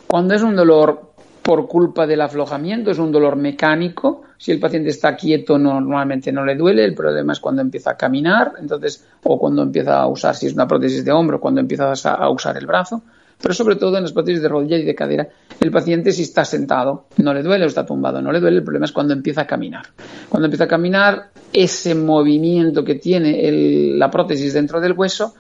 Cuando 0.08 0.34
es 0.34 0.42
un 0.42 0.56
dolor 0.56 1.13
por 1.44 1.68
culpa 1.68 2.08
del 2.08 2.22
aflojamiento, 2.22 2.90
es 2.90 3.00
un 3.00 3.12
dolor 3.12 3.36
mecánico. 3.36 4.24
Si 4.38 4.52
el 4.52 4.60
paciente 4.60 4.90
está 4.90 5.16
quieto, 5.16 5.60
normalmente 5.60 6.32
no 6.32 6.46
le 6.46 6.56
duele. 6.56 6.86
El 6.86 6.96
problema 6.96 7.34
es 7.34 7.40
cuando 7.40 7.62
empieza 7.62 7.92
a 7.92 7.98
caminar, 7.98 8.54
entonces, 8.60 9.06
o 9.24 9.38
cuando 9.38 9.62
empieza 9.62 10.00
a 10.00 10.08
usar, 10.08 10.36
si 10.36 10.48
es 10.48 10.54
una 10.54 10.68
prótesis 10.68 11.04
de 11.04 11.12
hombro, 11.12 11.42
cuando 11.42 11.60
empieza 11.60 11.92
a 11.92 12.30
usar 12.30 12.58
el 12.58 12.66
brazo. 12.66 13.04
Pero 13.42 13.54
sobre 13.54 13.76
todo 13.76 13.98
en 13.98 14.04
las 14.04 14.14
prótesis 14.14 14.42
de 14.42 14.48
rodilla 14.48 14.78
y 14.78 14.86
de 14.86 14.96
cadera, 14.96 15.28
el 15.60 15.70
paciente 15.70 16.14
si 16.14 16.22
está 16.22 16.46
sentado 16.46 17.08
no 17.18 17.34
le 17.34 17.44
duele 17.44 17.66
o 17.66 17.68
está 17.68 17.86
tumbado 17.86 18.22
no 18.22 18.32
le 18.32 18.40
duele. 18.40 18.58
El 18.58 18.64
problema 18.64 18.86
es 18.86 18.94
cuando 18.94 19.14
empieza 19.14 19.42
a 19.42 19.48
caminar. 19.48 19.88
Cuando 20.30 20.46
empieza 20.46 20.64
a 20.64 20.68
caminar, 20.68 21.30
ese 21.52 21.94
movimiento 21.94 22.86
que 22.86 22.96
tiene 22.96 23.52
la 23.98 24.10
prótesis 24.10 24.54
dentro 24.54 24.80
del 24.80 24.94
hueso 24.94 25.36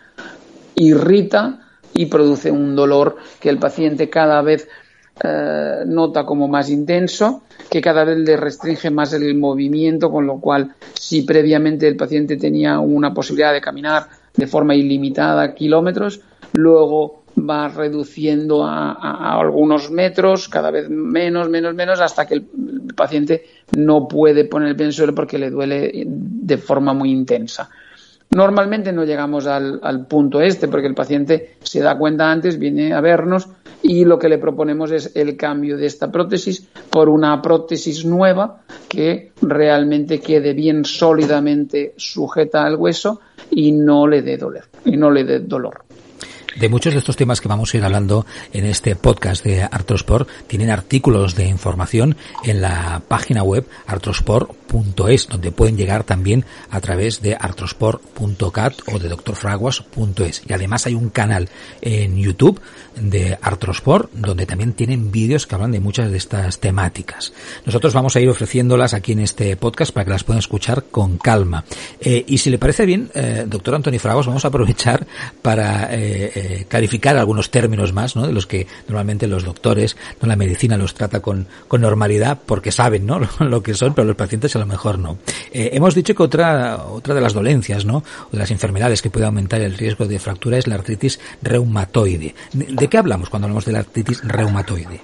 irrita 0.75 1.59
y 1.93 2.07
produce 2.07 2.51
un 2.51 2.75
dolor 2.75 3.15
que 3.39 3.49
el 3.49 3.57
paciente 3.57 4.09
cada 4.09 4.41
vez 4.41 4.67
eh, 5.23 5.83
nota 5.85 6.25
como 6.25 6.47
más 6.47 6.69
intenso, 6.69 7.43
que 7.69 7.81
cada 7.81 8.03
vez 8.03 8.17
le 8.17 8.35
restringe 8.37 8.89
más 8.89 9.13
el 9.13 9.35
movimiento, 9.35 10.11
con 10.11 10.25
lo 10.25 10.39
cual 10.39 10.73
si 10.93 11.21
previamente 11.21 11.87
el 11.87 11.95
paciente 11.95 12.37
tenía 12.37 12.79
una 12.79 13.13
posibilidad 13.13 13.53
de 13.53 13.61
caminar 13.61 14.07
de 14.35 14.47
forma 14.47 14.75
ilimitada 14.75 15.53
kilómetros, 15.53 16.21
luego 16.53 17.23
va 17.37 17.67
reduciendo 17.67 18.63
a, 18.65 19.39
algunos 19.39 19.91
metros, 19.91 20.47
cada 20.49 20.71
vez 20.71 20.89
menos, 20.89 21.49
menos, 21.49 21.73
menos, 21.73 21.99
hasta 21.99 22.25
que 22.25 22.35
el, 22.35 22.45
paciente 22.95 23.45
no 23.75 24.07
puede 24.07 24.45
poner 24.45 24.69
el 24.69 24.75
pie 24.75 24.83
en 24.83 24.87
el 24.89 24.93
suelo 24.93 25.15
porque 25.15 25.39
le 25.39 25.49
duele 25.49 26.03
de 26.05 26.57
forma 26.57 26.93
muy 26.93 27.11
intensa. 27.11 27.69
Normalmente 28.29 28.91
no 28.91 29.03
llegamos 29.03 29.47
al, 29.47 30.05
punto 30.07 30.41
este 30.41 30.67
porque 30.67 30.87
el 30.87 30.95
paciente 30.95 31.55
se 31.63 31.81
da 31.81 31.97
cuenta 31.97 32.31
antes, 32.31 32.59
viene 32.59 32.93
a 32.93 33.01
vernos 33.01 33.47
y 33.83 34.05
lo 34.05 34.17
que 34.17 34.29
le 34.29 34.37
proponemos 34.37 34.91
es 34.91 35.11
el 35.13 35.35
cambio 35.37 35.77
de 35.77 35.85
esta 35.85 36.09
prótesis 36.09 36.65
por 36.89 37.09
una 37.09 37.41
prótesis 37.41 38.05
nueva 38.05 38.61
que 38.87 39.33
realmente 39.41 40.19
quede 40.19 40.53
bien 40.53 40.85
sólidamente 40.85 41.93
sujeta 41.97 42.63
al 42.63 42.77
hueso 42.77 43.19
y 43.51 43.73
no 43.73 44.07
le 44.07 44.21
dé 44.21 44.37
dolor 44.37 44.63
y 44.85 44.97
no 44.97 45.11
le 45.11 45.25
dé 45.25 45.39
dolor. 45.39 45.83
De 46.59 46.69
muchos 46.69 46.93
de 46.93 46.99
estos 46.99 47.15
temas 47.15 47.41
que 47.41 47.47
vamos 47.47 47.73
a 47.73 47.77
ir 47.77 47.83
hablando 47.83 48.25
en 48.53 48.65
este 48.65 48.95
podcast 48.95 49.43
de 49.43 49.63
Artrosport 49.63 50.29
tienen 50.47 50.69
artículos 50.69 51.35
de 51.35 51.47
información 51.47 52.15
en 52.43 52.61
la 52.61 53.01
página 53.07 53.43
web 53.43 53.65
artrosport.es, 54.73 55.27
donde 55.27 55.51
pueden 55.51 55.77
llegar 55.77 56.03
también 56.03 56.45
a 56.69 56.81
través 56.81 57.21
de 57.21 57.35
artrosport.cat 57.39 58.73
o 58.91 58.99
de 58.99 59.09
doctorfraguas.es. 59.09 60.43
Y 60.47 60.53
además 60.53 60.85
hay 60.85 60.95
un 60.95 61.09
canal 61.09 61.49
en 61.81 62.17
YouTube 62.17 62.59
de 62.95 63.37
Artrosport, 63.41 64.11
donde 64.13 64.45
también 64.45 64.73
tienen 64.73 65.11
vídeos 65.11 65.47
que 65.47 65.55
hablan 65.55 65.71
de 65.71 65.79
muchas 65.79 66.11
de 66.11 66.17
estas 66.17 66.59
temáticas. 66.59 67.33
Nosotros 67.65 67.93
vamos 67.93 68.15
a 68.15 68.19
ir 68.19 68.29
ofreciéndolas 68.29 68.93
aquí 68.93 69.13
en 69.13 69.19
este 69.19 69.55
podcast 69.57 69.91
para 69.91 70.05
que 70.05 70.11
las 70.11 70.23
puedan 70.23 70.39
escuchar 70.39 70.85
con 70.85 71.17
calma. 71.17 71.63
Eh, 71.99 72.23
y 72.27 72.37
si 72.37 72.49
le 72.49 72.57
parece 72.57 72.85
bien, 72.85 73.09
eh, 73.15 73.45
doctor 73.47 73.75
Antonio 73.75 73.99
Fraguas, 73.99 74.27
vamos 74.27 74.45
a 74.45 74.49
aprovechar 74.49 75.05
para 75.41 75.93
eh, 75.93 76.31
eh, 76.35 76.65
clarificar 76.67 77.17
algunos 77.17 77.49
términos 77.49 77.93
más, 77.93 78.15
¿no? 78.15 78.27
De 78.27 78.33
los 78.33 78.45
que 78.45 78.67
normalmente 78.87 79.27
los 79.27 79.43
doctores, 79.43 79.97
no 80.21 80.27
la 80.27 80.35
medicina 80.35 80.77
los 80.77 80.93
trata 80.93 81.19
con, 81.19 81.47
con 81.67 81.81
normalidad 81.81 82.39
porque 82.45 82.71
saben, 82.71 83.05
¿no? 83.05 83.19
Lo 83.39 83.63
que 83.63 83.73
son, 83.73 83.93
pero 83.93 84.07
los 84.07 84.15
pacientes 84.15 84.55
a 84.55 84.59
lo 84.63 84.67
mejor 84.67 84.97
no. 84.97 85.17
Eh, 85.51 85.71
hemos 85.73 85.93
dicho 85.93 86.15
que 86.15 86.23
otra, 86.23 86.85
otra 86.85 87.13
de 87.13 87.21
las 87.21 87.33
dolencias, 87.33 87.85
¿no? 87.85 87.97
O 87.97 88.29
de 88.31 88.39
las 88.39 88.51
enfermedades 88.51 89.01
que 89.01 89.09
puede 89.09 89.25
aumentar 89.25 89.61
el 89.61 89.77
riesgo 89.77 90.05
de 90.05 90.19
fractura 90.19 90.57
es 90.57 90.67
la 90.67 90.75
artritis 90.75 91.19
reumatoide. 91.41 92.33
¿De, 92.53 92.87
qué 92.87 92.97
hablamos 92.97 93.29
cuando 93.29 93.47
hablamos 93.47 93.65
de 93.65 93.73
la 93.73 93.79
artritis 93.79 94.23
reumatoide? 94.23 95.01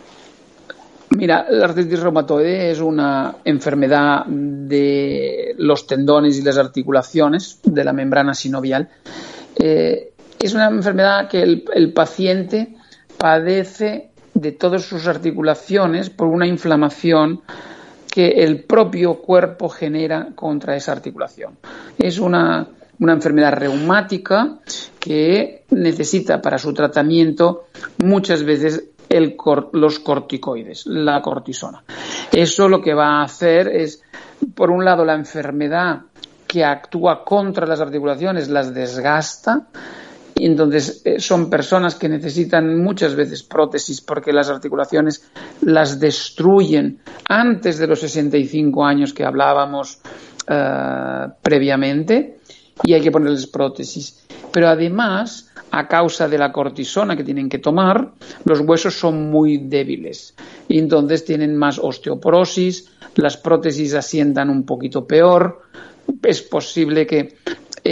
Mira, 1.09 1.45
la 1.49 1.65
artritis 1.65 1.99
reumatoide 1.99 2.71
es 2.71 2.79
una 2.79 3.35
enfermedad 3.43 4.25
de 4.27 5.55
los 5.57 5.85
tendones 5.85 6.37
y 6.37 6.41
las 6.41 6.57
articulaciones 6.57 7.59
de 7.63 7.83
la 7.83 7.91
membrana 7.91 8.33
sinovial. 8.33 8.87
Eh, 9.57 10.13
es 10.39 10.53
una 10.53 10.67
enfermedad 10.67 11.27
que 11.27 11.41
el 11.41 11.91
paciente 11.91 12.77
padece 13.17 14.11
de 14.33 14.53
todas 14.53 14.83
sus 14.83 15.05
articulaciones 15.07 16.09
por 16.09 16.27
una 16.27 16.47
inflamación 16.47 17.41
que 18.11 18.27
el 18.27 18.63
propio 18.63 19.15
cuerpo 19.15 19.69
genera 19.69 20.29
contra 20.35 20.75
esa 20.75 20.91
articulación. 20.91 21.57
Es 21.97 22.19
una, 22.19 22.67
enfermedad 22.99 23.53
reumática 23.53 24.59
que 24.99 25.63
necesita 25.69 26.41
para 26.41 26.57
su 26.57 26.73
tratamiento 26.73 27.65
muchas 28.03 28.43
veces 28.43 28.89
los 29.73 29.99
corticoides, 29.99 30.85
la 30.85 31.21
cortisona. 31.21 31.83
Eso 32.31 32.67
lo 32.67 32.81
que 32.81 32.93
va 32.93 33.19
a 33.19 33.23
hacer 33.23 33.67
es, 33.67 34.03
por 34.53 34.69
un 34.69 34.83
lado, 34.83 35.05
la 35.05 35.15
enfermedad 35.15 36.01
que 36.45 36.65
actúa 36.65 37.23
contra 37.23 37.65
las 37.65 37.79
articulaciones 37.79 38.49
las 38.49 38.73
desgasta 38.73 39.67
y 40.39 40.45
entonces 40.45 41.01
eh, 41.03 41.19
son 41.19 41.49
personas 41.49 41.95
que 41.95 42.07
necesitan 42.07 42.81
muchas 42.81 43.13
veces 43.13 43.43
prótesis 43.43 43.99
porque 43.99 44.31
las 44.31 44.49
articulaciones 44.49 45.29
las 45.61 45.99
destruyen 45.99 46.99
antes 47.27 47.77
de 47.77 47.87
los 47.87 47.99
65 47.99 48.85
años 48.85 49.13
que 49.13 49.25
hablábamos 49.25 49.99
eh, 50.47 51.27
previamente 51.41 52.37
y 52.83 52.93
hay 52.93 53.01
que 53.01 53.11
ponerles 53.11 53.47
prótesis. 53.47 54.25
Pero 54.51 54.69
además, 54.69 55.51
a 55.71 55.87
causa 55.87 56.29
de 56.29 56.37
la 56.37 56.53
cortisona 56.53 57.17
que 57.17 57.25
tienen 57.25 57.49
que 57.49 57.59
tomar, 57.59 58.13
los 58.45 58.61
huesos 58.61 58.97
son 58.97 59.29
muy 59.29 59.57
débiles 59.57 60.35
y 60.69 60.79
entonces 60.79 61.25
tienen 61.25 61.57
más 61.57 61.79
osteoporosis, 61.79 62.89
las 63.15 63.35
prótesis 63.35 63.93
asientan 63.93 64.49
un 64.49 64.63
poquito 64.65 65.05
peor. 65.05 65.63
Es 66.23 66.41
posible 66.41 67.05
que 67.05 67.35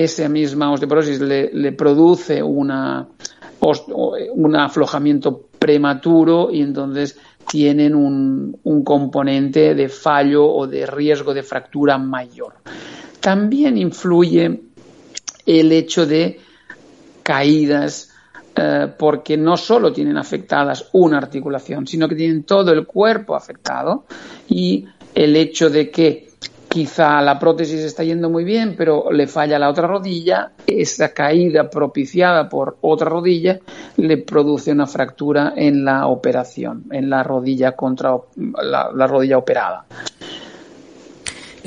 esa 0.04 0.30
misma 0.30 0.72
osteoporosis 0.72 1.20
le, 1.20 1.72
produce 1.72 2.42
una, 2.44 3.08
un 4.36 4.56
aflojamiento 4.56 5.48
prematuro 5.58 6.50
y 6.52 6.62
entonces 6.62 7.18
tienen 7.48 7.96
un, 7.96 8.60
un, 8.64 8.84
componente 8.84 9.74
de 9.74 9.90
fallo 9.90 10.46
o 10.46 10.68
de 10.68 10.86
riesgo 10.86 11.34
de 11.34 11.42
fractura 11.42 11.98
mayor. 11.98 12.56
También 13.20 13.78
influye 13.78 14.62
el 15.46 15.72
hecho 15.72 16.06
de 16.06 16.40
caídas 17.24 18.12
eh, 18.56 18.88
porque 18.98 19.38
no 19.38 19.58
solo 19.58 19.94
tienen 19.94 20.18
afectadas 20.18 20.90
una 20.94 21.18
articulación, 21.18 21.88
sino 21.88 22.08
que 22.08 22.16
tienen 22.16 22.44
todo 22.44 22.72
el 22.72 22.86
cuerpo 22.86 23.36
afectado 23.36 24.06
y 24.48 24.86
el 25.16 25.36
hecho 25.36 25.70
de 25.70 25.90
que 25.90 26.27
quizá 26.78 27.22
la 27.24 27.40
prótesis 27.40 27.84
está 27.84 28.04
yendo 28.04 28.30
muy 28.30 28.44
bien, 28.44 28.76
pero 28.78 29.12
le 29.12 29.26
falla 29.26 29.58
la 29.58 29.68
otra 29.68 29.88
rodilla, 29.88 30.52
esa 30.68 31.12
caída 31.12 31.72
propiciada 31.72 32.48
por 32.48 32.78
otra 32.82 33.10
rodilla 33.10 33.58
le 33.96 34.18
produce 34.20 34.74
una 34.74 34.86
fractura 34.86 35.54
en 35.56 35.84
la 35.84 36.06
operación, 36.06 36.84
en 36.92 37.10
la 37.10 37.24
rodilla 37.24 37.72
contra 37.72 38.16
la 38.62 39.08
rodilla 39.08 39.40
operada. 39.40 39.88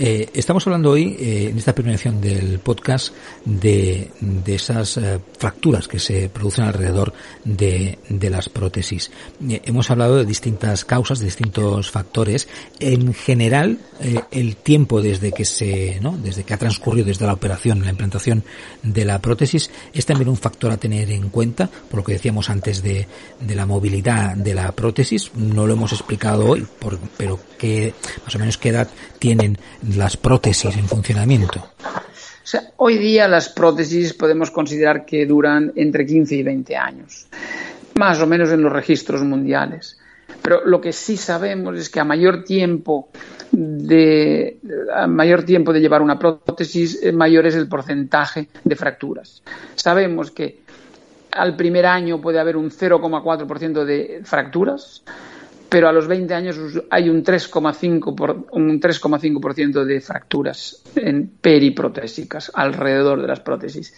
Eh, 0.03 0.31
estamos 0.33 0.67
hablando 0.67 0.93
hoy, 0.93 1.15
eh, 1.21 1.49
en 1.51 1.59
esta 1.59 1.75
primera 1.75 1.95
edición 1.95 2.23
del 2.23 2.59
podcast, 2.61 3.13
de, 3.45 4.11
de 4.19 4.55
esas 4.55 4.97
eh, 4.97 5.21
fracturas 5.37 5.89
que 5.89 5.99
se 5.99 6.31
producen 6.31 6.65
alrededor 6.65 7.13
de, 7.45 7.99
de 8.09 8.31
las 8.31 8.49
prótesis. 8.49 9.11
hemos 9.47 9.91
hablado 9.91 10.17
de 10.17 10.25
distintas 10.25 10.87
causas, 10.87 11.19
de 11.19 11.27
distintos 11.27 11.91
factores. 11.91 12.49
En 12.79 13.13
general, 13.13 13.79
el 14.31 14.57
tiempo 14.57 15.03
desde 15.03 15.33
que 15.33 15.45
se, 15.45 15.99
¿no? 16.01 16.17
desde 16.17 16.45
que 16.45 16.55
ha 16.55 16.59
transcurrido 16.59 17.09
desde 17.09 17.27
la 17.27 17.35
operación, 17.35 17.85
la 17.85 17.91
implantación 17.91 18.43
de 18.83 19.05
la 19.05 19.19
prótesis, 19.19 19.71
es 19.93 20.07
también 20.07 20.31
un 20.31 20.39
factor 20.39 20.73
a 20.73 20.79
tener 20.79 21.11
en 21.11 21.29
cuenta, 21.29 21.69
por 21.69 21.99
lo 21.99 22.05
que 22.05 22.15
decíamos 22.15 22.49
antes 22.49 22.83
de, 22.83 23.07
de 23.39 23.55
la 23.55 23.67
movilidad 23.67 24.35
de 24.35 24.55
la 24.55 24.73
prótesis. 24.73 25.31
No 25.35 25.67
lo 25.67 25.75
hemos 25.75 25.93
explicado 25.93 26.47
hoy, 26.47 26.67
por, 26.79 26.99
pero 27.19 27.39
que 27.59 27.93
más 28.25 28.35
o 28.35 28.39
menos 28.39 28.57
qué 28.57 28.71
edad 28.71 28.89
tienen 29.21 29.57
las 29.97 30.17
prótesis 30.17 30.77
en 30.77 30.89
funcionamiento? 30.89 31.65
hoy 32.79 32.99
día 32.99 33.29
las 33.29 33.49
prótesis 33.49 34.15
podemos 34.15 34.51
considerar 34.51 35.05
que 35.05 35.25
duran 35.27 35.73
entre 35.77 36.05
15 36.05 36.35
y 36.35 36.43
20 36.43 36.77
años, 36.77 37.29
más 37.95 38.21
o 38.21 38.27
menos 38.27 38.51
en 38.51 38.63
los 38.63 38.73
registros 38.73 39.23
mundiales. 39.23 39.99
Pero 40.43 40.65
lo 40.65 40.81
que 40.81 40.93
sí 40.93 41.17
sabemos 41.17 41.79
es 41.79 41.91
que 41.91 42.01
a 42.01 42.05
mayor 42.05 42.43
tiempo 42.43 43.11
de 43.53 44.59
a 44.95 45.07
mayor 45.07 45.43
tiempo 45.43 45.73
de 45.73 45.81
llevar 45.81 46.03
una 46.03 46.19
prótesis, 46.19 47.03
eh, 47.03 47.13
mayor 47.13 47.47
es 47.47 47.55
el 47.57 47.69
porcentaje 47.69 48.49
de 48.65 48.77
fracturas. 48.77 49.43
Sabemos 49.75 50.31
que 50.31 50.61
al 51.33 51.57
primer 51.57 51.87
año 51.87 52.21
puede 52.21 52.41
haber 52.41 52.57
un 52.57 52.71
0,4% 52.71 53.85
de 53.85 54.21
fracturas, 54.25 55.03
pero 55.71 55.89
a 55.89 55.93
los 55.93 56.09
20 56.09 56.35
años 56.35 56.59
hay 56.91 57.09
un 57.09 57.23
3,5% 57.23 58.15
por, 58.15 58.47
un 58.51 58.81
3,5% 58.81 59.85
de 59.85 60.01
fracturas 60.01 60.83
en 60.97 61.31
periprotésicas 61.41 62.51
alrededor 62.53 63.23
de 63.23 63.29
las 63.29 63.41
prótesis. 63.41 63.95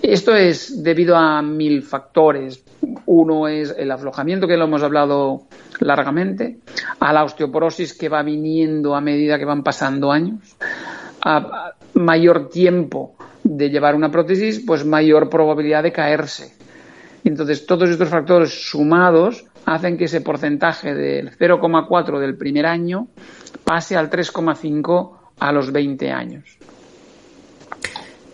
Esto 0.00 0.34
es 0.34 0.82
debido 0.82 1.16
a 1.16 1.42
mil 1.42 1.82
factores. 1.82 2.64
Uno 3.06 3.48
es 3.48 3.74
el 3.76 3.90
aflojamiento, 3.90 4.46
que 4.46 4.56
lo 4.56 4.64
hemos 4.64 4.82
hablado 4.84 5.42
largamente, 5.80 6.58
a 7.00 7.12
la 7.12 7.24
osteoporosis 7.24 7.92
que 7.94 8.08
va 8.08 8.22
viniendo 8.22 8.94
a 8.94 9.00
medida 9.00 9.38
que 9.38 9.44
van 9.44 9.64
pasando 9.64 10.12
años, 10.12 10.56
a 11.24 11.72
mayor 11.94 12.48
tiempo 12.48 13.16
de 13.42 13.68
llevar 13.68 13.96
una 13.96 14.10
prótesis, 14.10 14.62
pues 14.64 14.86
mayor 14.86 15.28
probabilidad 15.28 15.82
de 15.82 15.92
caerse. 15.92 16.54
Entonces, 17.24 17.66
todos 17.66 17.90
estos 17.90 18.08
factores 18.08 18.70
sumados 18.70 19.44
hacen 19.70 19.96
que 19.96 20.06
ese 20.06 20.20
porcentaje 20.20 20.94
del 20.94 21.30
0,4 21.30 22.18
del 22.18 22.36
primer 22.36 22.66
año 22.66 23.06
pase 23.62 23.96
al 23.96 24.10
3,5 24.10 25.12
a 25.38 25.52
los 25.52 25.70
20 25.70 26.10
años. 26.10 26.58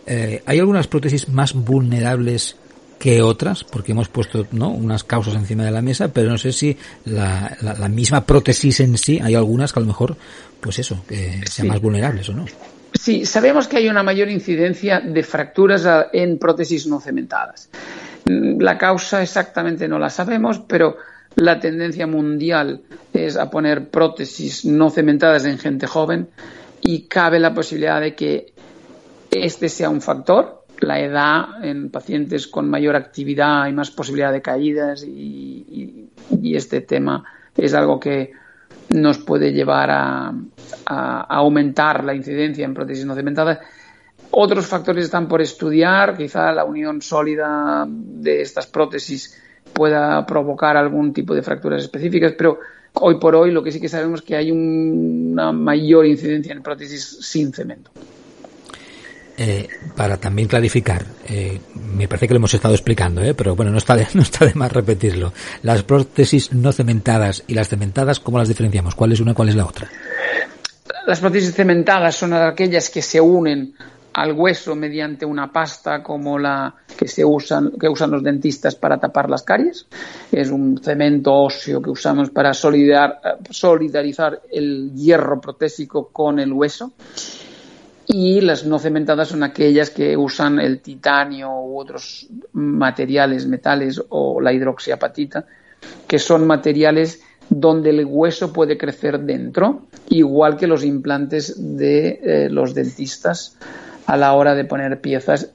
Eh, 0.06 0.42
¿Hay 0.46 0.58
algunas 0.58 0.86
prótesis 0.86 1.28
más 1.28 1.52
vulnerables 1.52 2.56
que 2.98 3.20
otras? 3.20 3.64
Porque 3.64 3.92
hemos 3.92 4.08
puesto 4.08 4.46
¿no? 4.52 4.70
unas 4.70 5.04
causas 5.04 5.34
encima 5.34 5.64
de 5.64 5.72
la 5.72 5.82
mesa, 5.82 6.08
pero 6.08 6.30
no 6.30 6.38
sé 6.38 6.52
si 6.52 6.74
la, 7.04 7.54
misma 7.90 8.24
prótesis 8.24 8.80
en 8.80 8.96
sí, 8.96 9.20
hay 9.22 9.34
algunas 9.34 9.74
que 9.74 9.80
a 9.80 9.82
lo 9.82 9.88
mejor, 9.88 10.16
pues 10.58 10.78
eso, 10.78 11.04
que 11.06 11.42
sean 11.46 11.68
más 11.68 11.82
vulnerables 11.82 12.30
o 12.30 12.32
no. 12.32 12.46
Sí, 12.94 13.26
sabemos 13.26 13.68
que 13.68 13.76
hay 13.76 13.90
una 13.90 14.02
mayor 14.02 14.30
incidencia 14.30 15.00
de 15.00 15.22
fracturas 15.22 15.86
en 16.14 16.38
prótesis 16.38 16.86
no 16.86 16.98
cementadas. 16.98 17.68
La 18.24 18.78
causa 18.78 19.22
exactamente 19.22 19.86
no 19.86 19.98
la 19.98 20.08
sabemos, 20.08 20.60
pero 20.60 20.96
la 21.36 21.60
tendencia 21.60 22.06
mundial 22.06 22.82
es 23.12 23.36
a 23.36 23.50
poner 23.50 23.90
prótesis 23.90 24.64
no 24.64 24.90
cementadas 24.90 25.44
en 25.44 25.58
gente 25.58 25.86
joven 25.86 26.30
y 26.80 27.02
cabe 27.02 27.38
la 27.38 27.54
posibilidad 27.54 28.00
de 28.00 28.14
que 28.14 28.52
este 29.30 29.68
sea 29.68 29.90
un 29.90 30.00
factor, 30.00 30.64
la 30.80 30.98
edad 31.00 31.62
en 31.62 31.90
pacientes 31.90 32.46
con 32.46 32.70
mayor 32.70 32.96
actividad 32.96 33.66
y 33.66 33.72
más 33.72 33.90
posibilidad 33.90 34.32
de 34.32 34.42
caídas 34.42 35.04
y, 35.04 36.10
este 36.54 36.80
tema 36.80 37.22
es 37.54 37.74
algo 37.74 38.00
que 38.00 38.32
nos 38.88 39.18
puede 39.18 39.52
llevar 39.52 39.90
a, 39.90 40.32
aumentar 40.86 42.02
la 42.02 42.14
incidencia 42.14 42.64
en 42.64 42.72
prótesis 42.72 43.04
no 43.04 43.14
cementadas. 43.14 43.58
Otros 44.30 44.66
factores 44.66 45.04
están 45.04 45.28
por 45.28 45.42
estudiar, 45.42 46.16
quizá 46.16 46.50
la 46.52 46.64
unión 46.64 47.02
sólida 47.02 47.84
de 47.86 48.40
estas 48.40 48.66
prótesis 48.68 49.38
pueda 49.76 50.24
provocar 50.24 50.76
algún 50.76 51.12
tipo 51.12 51.34
de 51.34 51.42
fracturas 51.42 51.82
específicas, 51.82 52.32
pero 52.36 52.58
hoy 52.94 53.18
por 53.20 53.34
hoy 53.34 53.50
lo 53.50 53.62
que 53.62 53.70
sí 53.70 53.78
que 53.78 53.90
sabemos 53.90 54.20
es 54.20 54.26
que 54.26 54.34
hay 54.34 54.50
una 54.50 55.52
mayor 55.52 56.06
incidencia 56.06 56.52
en 56.52 56.62
prótesis 56.62 57.18
sin 57.20 57.52
cemento. 57.52 57.90
Eh, 59.38 59.68
para 59.94 60.16
también 60.16 60.48
clarificar, 60.48 61.04
eh, 61.28 61.60
me 61.74 62.08
parece 62.08 62.26
que 62.26 62.32
lo 62.32 62.38
hemos 62.38 62.54
estado 62.54 62.72
explicando, 62.72 63.22
eh, 63.22 63.34
pero 63.34 63.54
bueno, 63.54 63.70
no 63.70 63.76
está, 63.76 63.94
de, 63.94 64.06
no 64.14 64.22
está 64.22 64.46
de 64.46 64.54
más 64.54 64.72
repetirlo. 64.72 65.34
Las 65.62 65.82
prótesis 65.82 66.54
no 66.54 66.72
cementadas 66.72 67.44
y 67.46 67.52
las 67.52 67.68
cementadas, 67.68 68.18
¿cómo 68.18 68.38
las 68.38 68.48
diferenciamos? 68.48 68.94
¿Cuál 68.94 69.12
es 69.12 69.20
una, 69.20 69.34
cuál 69.34 69.50
es 69.50 69.56
la 69.56 69.66
otra? 69.66 69.90
Las 71.06 71.20
prótesis 71.20 71.54
cementadas 71.54 72.16
son 72.16 72.32
aquellas 72.32 72.88
que 72.88 73.02
se 73.02 73.20
unen 73.20 73.74
al 74.16 74.32
hueso 74.32 74.74
mediante 74.74 75.26
una 75.26 75.52
pasta 75.52 76.02
como 76.02 76.38
la 76.38 76.74
que 76.96 77.06
se 77.06 77.22
usan 77.22 77.72
que 77.78 77.86
usan 77.86 78.10
los 78.10 78.22
dentistas 78.22 78.74
para 78.74 78.98
tapar 78.98 79.28
las 79.28 79.42
caries. 79.42 79.86
Es 80.32 80.48
un 80.50 80.78
cemento 80.82 81.34
óseo 81.34 81.82
que 81.82 81.90
usamos 81.90 82.30
para 82.30 82.54
solidarizar 82.54 84.40
el 84.50 84.92
hierro 84.94 85.38
protésico 85.38 86.08
con 86.08 86.38
el 86.38 86.50
hueso. 86.50 86.92
Y 88.06 88.40
las 88.40 88.64
no 88.64 88.78
cementadas 88.78 89.28
son 89.28 89.42
aquellas 89.42 89.90
que 89.90 90.16
usan 90.16 90.60
el 90.60 90.80
titanio 90.80 91.50
u 91.50 91.78
otros 91.78 92.26
materiales, 92.52 93.46
metales 93.46 94.02
o 94.08 94.40
la 94.40 94.52
hidroxiapatita, 94.54 95.44
que 96.06 96.18
son 96.18 96.46
materiales 96.46 97.20
donde 97.50 97.90
el 97.90 98.06
hueso 98.06 98.50
puede 98.50 98.78
crecer 98.78 99.20
dentro, 99.20 99.82
igual 100.08 100.56
que 100.56 100.66
los 100.66 100.84
implantes 100.84 101.76
de 101.76 102.20
eh, 102.22 102.48
los 102.48 102.74
dentistas 102.74 103.58
a 104.06 104.16
la 104.16 104.32
hora 104.32 104.54
de 104.54 104.64
poner 104.64 105.00
piezas 105.00 105.50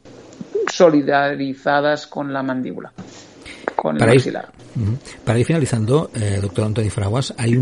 solidarizadas 0.71 2.07
con 2.07 2.33
la 2.33 2.43
mandíbula, 2.43 2.91
con 3.75 3.97
para 3.97 4.15
ir, 4.15 4.37
Para 5.23 5.39
ir 5.39 5.45
finalizando, 5.45 6.11
eh, 6.13 6.39
doctor 6.41 6.65
Antonio 6.65 6.91
Fraguas, 6.91 7.33
hay 7.37 7.57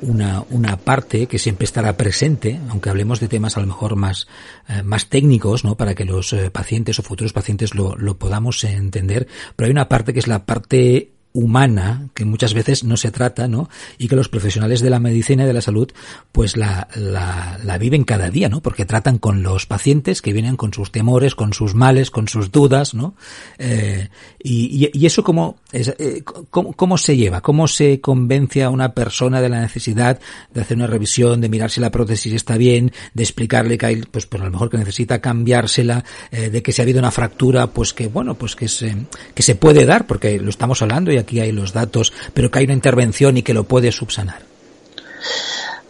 una, 0.00 0.44
una 0.50 0.76
parte 0.76 1.26
que 1.26 1.38
siempre 1.38 1.64
estará 1.64 1.96
presente, 1.96 2.60
aunque 2.70 2.90
hablemos 2.90 3.20
de 3.20 3.28
temas 3.28 3.56
a 3.56 3.60
lo 3.60 3.66
mejor 3.66 3.96
más, 3.96 4.26
eh, 4.68 4.82
más 4.82 5.08
técnicos, 5.08 5.64
¿no? 5.64 5.76
Para 5.76 5.94
que 5.94 6.04
los 6.04 6.32
eh, 6.32 6.50
pacientes 6.50 6.98
o 6.98 7.02
futuros 7.02 7.32
pacientes 7.32 7.74
lo, 7.74 7.96
lo 7.96 8.16
podamos 8.16 8.62
entender, 8.64 9.28
pero 9.56 9.66
hay 9.66 9.72
una 9.72 9.88
parte 9.88 10.12
que 10.12 10.20
es 10.20 10.28
la 10.28 10.44
parte 10.46 11.13
humana 11.34 12.10
que 12.14 12.24
muchas 12.24 12.54
veces 12.54 12.84
no 12.84 12.96
se 12.96 13.10
trata, 13.10 13.48
¿no? 13.48 13.68
Y 13.98 14.06
que 14.06 14.14
los 14.14 14.28
profesionales 14.28 14.80
de 14.80 14.88
la 14.88 15.00
medicina 15.00 15.42
y 15.42 15.46
de 15.46 15.52
la 15.52 15.60
salud 15.60 15.90
pues 16.30 16.56
la, 16.56 16.86
la, 16.94 17.58
la, 17.62 17.76
viven 17.76 18.04
cada 18.04 18.30
día, 18.30 18.48
¿no? 18.48 18.62
Porque 18.62 18.84
tratan 18.84 19.18
con 19.18 19.42
los 19.42 19.66
pacientes 19.66 20.22
que 20.22 20.32
vienen 20.32 20.56
con 20.56 20.72
sus 20.72 20.92
temores, 20.92 21.34
con 21.34 21.52
sus 21.52 21.74
males, 21.74 22.12
con 22.12 22.28
sus 22.28 22.52
dudas, 22.52 22.94
¿no? 22.94 23.16
Eh, 23.58 24.08
y, 24.42 24.90
y, 24.92 25.06
eso 25.06 25.24
cómo, 25.24 25.56
es, 25.72 25.88
eh, 25.98 26.22
cómo, 26.50 26.72
cómo, 26.72 26.96
se 26.98 27.16
lleva, 27.16 27.40
cómo 27.40 27.66
se 27.66 28.00
convence 28.00 28.62
a 28.62 28.70
una 28.70 28.94
persona 28.94 29.40
de 29.40 29.48
la 29.48 29.60
necesidad 29.60 30.20
de 30.52 30.60
hacer 30.60 30.76
una 30.76 30.86
revisión, 30.86 31.40
de 31.40 31.48
mirar 31.48 31.70
si 31.70 31.80
la 31.80 31.90
prótesis 31.90 32.32
está 32.32 32.56
bien, 32.56 32.92
de 33.12 33.22
explicarle 33.24 33.76
que 33.76 33.86
hay, 33.86 33.96
pues, 34.02 34.26
pues 34.26 34.40
a 34.40 34.46
lo 34.46 34.52
mejor 34.52 34.70
que 34.70 34.78
necesita 34.78 35.20
cambiársela, 35.20 36.04
eh, 36.30 36.50
de 36.50 36.62
que 36.62 36.70
si 36.70 36.80
ha 36.80 36.84
habido 36.84 37.00
una 37.00 37.10
fractura, 37.10 37.66
pues 37.68 37.92
que 37.92 38.06
bueno, 38.06 38.34
pues 38.34 38.54
que 38.54 38.68
se, 38.68 38.94
que 39.34 39.42
se 39.42 39.56
puede 39.56 39.84
dar, 39.84 40.06
porque 40.06 40.38
lo 40.38 40.50
estamos 40.50 40.80
hablando 40.80 41.10
y 41.10 41.23
aquí 41.24 41.40
hay 41.40 41.52
los 41.52 41.72
datos, 41.72 42.12
pero 42.32 42.50
que 42.50 42.60
hay 42.60 42.64
una 42.66 42.74
intervención 42.74 43.36
y 43.36 43.42
que 43.42 43.54
lo 43.54 43.64
puede 43.64 43.90
subsanar? 43.90 44.42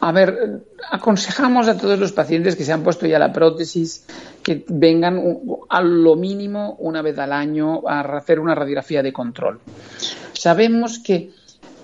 A 0.00 0.12
ver, 0.12 0.62
aconsejamos 0.90 1.68
a 1.68 1.78
todos 1.78 1.98
los 1.98 2.12
pacientes 2.12 2.56
que 2.56 2.64
se 2.64 2.72
han 2.72 2.82
puesto 2.82 3.06
ya 3.06 3.18
la 3.18 3.32
prótesis 3.32 4.04
que 4.42 4.64
vengan 4.68 5.20
a 5.70 5.80
lo 5.80 6.14
mínimo 6.16 6.76
una 6.78 7.00
vez 7.00 7.18
al 7.18 7.32
año 7.32 7.88
a 7.88 8.00
hacer 8.00 8.38
una 8.38 8.54
radiografía 8.54 9.02
de 9.02 9.12
control. 9.12 9.60
Sabemos 10.34 10.98
que 10.98 11.30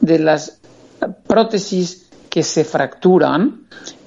de 0.00 0.18
las 0.18 0.60
prótesis 1.26 2.10
que 2.28 2.42
se 2.42 2.64
fracturan, 2.64 3.62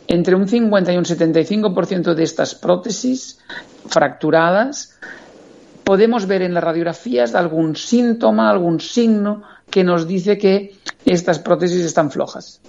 entre 0.07 0.35
un 0.35 0.47
50 0.47 0.93
y 0.93 0.97
un 0.97 1.05
75% 1.05 2.13
de 2.13 2.23
estas 2.23 2.55
prótesis 2.55 3.39
fracturadas 3.87 4.99
podemos 5.83 6.27
ver 6.27 6.41
en 6.41 6.53
las 6.53 6.63
radiografías 6.63 7.35
algún 7.35 7.75
síntoma, 7.75 8.49
algún 8.49 8.79
signo 8.79 9.43
que 9.69 9.83
nos 9.83 10.07
dice 10.07 10.37
que 10.37 10.75
estas 11.05 11.39
prótesis 11.39 11.85
están 11.85 12.11
flojas. 12.11 12.61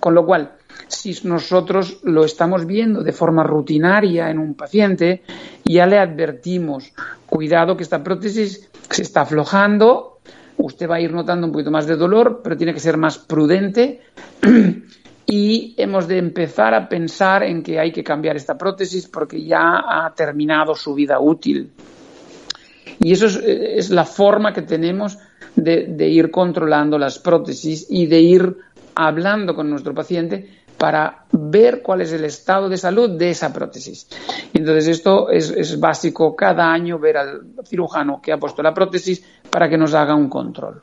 Con 0.00 0.14
lo 0.14 0.26
cual, 0.26 0.52
si 0.88 1.16
nosotros 1.24 2.00
lo 2.04 2.24
estamos 2.24 2.66
viendo 2.66 3.02
de 3.02 3.12
forma 3.12 3.42
rutinaria 3.42 4.30
en 4.30 4.38
un 4.38 4.54
paciente, 4.54 5.22
ya 5.64 5.86
le 5.86 5.98
advertimos, 5.98 6.92
cuidado 7.26 7.76
que 7.76 7.82
esta 7.82 8.02
prótesis 8.02 8.68
se 8.90 9.02
está 9.02 9.22
aflojando, 9.22 10.18
usted 10.58 10.88
va 10.88 10.96
a 10.96 11.00
ir 11.00 11.12
notando 11.12 11.46
un 11.46 11.52
poquito 11.52 11.70
más 11.70 11.86
de 11.86 11.96
dolor, 11.96 12.40
pero 12.42 12.56
tiene 12.56 12.74
que 12.74 12.80
ser 12.80 12.96
más 12.96 13.18
prudente 13.18 14.00
y 15.26 15.74
hemos 15.76 16.06
de 16.06 16.18
empezar 16.18 16.74
a 16.74 16.88
pensar 16.88 17.42
en 17.42 17.62
que 17.62 17.80
hay 17.80 17.92
que 17.92 18.04
cambiar 18.04 18.36
esta 18.36 18.56
prótesis 18.56 19.08
porque 19.08 19.44
ya 19.44 19.82
ha 19.88 20.12
terminado 20.14 20.74
su 20.74 20.94
vida 20.94 21.18
útil. 21.20 21.72
Y 22.98 23.12
eso 23.12 23.26
es, 23.26 23.90
la 23.90 24.04
forma 24.04 24.52
que 24.52 24.62
tenemos 24.62 25.18
de, 25.54 26.08
ir 26.08 26.30
controlando 26.30 26.98
las 26.98 27.18
prótesis 27.18 27.86
y 27.88 28.06
de 28.06 28.20
ir 28.20 28.56
hablando 28.94 29.54
con 29.54 29.68
nuestro 29.68 29.94
paciente 29.94 30.48
para 30.78 31.24
ver 31.32 31.82
cuál 31.82 32.02
es 32.02 32.12
el 32.12 32.24
estado 32.24 32.68
de 32.68 32.76
salud 32.76 33.18
de 33.18 33.30
esa 33.30 33.52
prótesis. 33.52 34.08
Entonces, 34.52 34.88
esto 34.88 35.30
es, 35.30 35.78
básico 35.80 36.36
cada 36.36 36.70
año 36.70 36.98
ver 36.98 37.16
al 37.16 37.40
cirujano 37.64 38.20
que 38.22 38.32
ha 38.32 38.38
puesto 38.38 38.62
la 38.62 38.74
prótesis 38.74 39.24
para 39.50 39.68
que 39.68 39.78
nos 39.78 39.94
haga 39.94 40.14
un 40.14 40.28
control. 40.28 40.82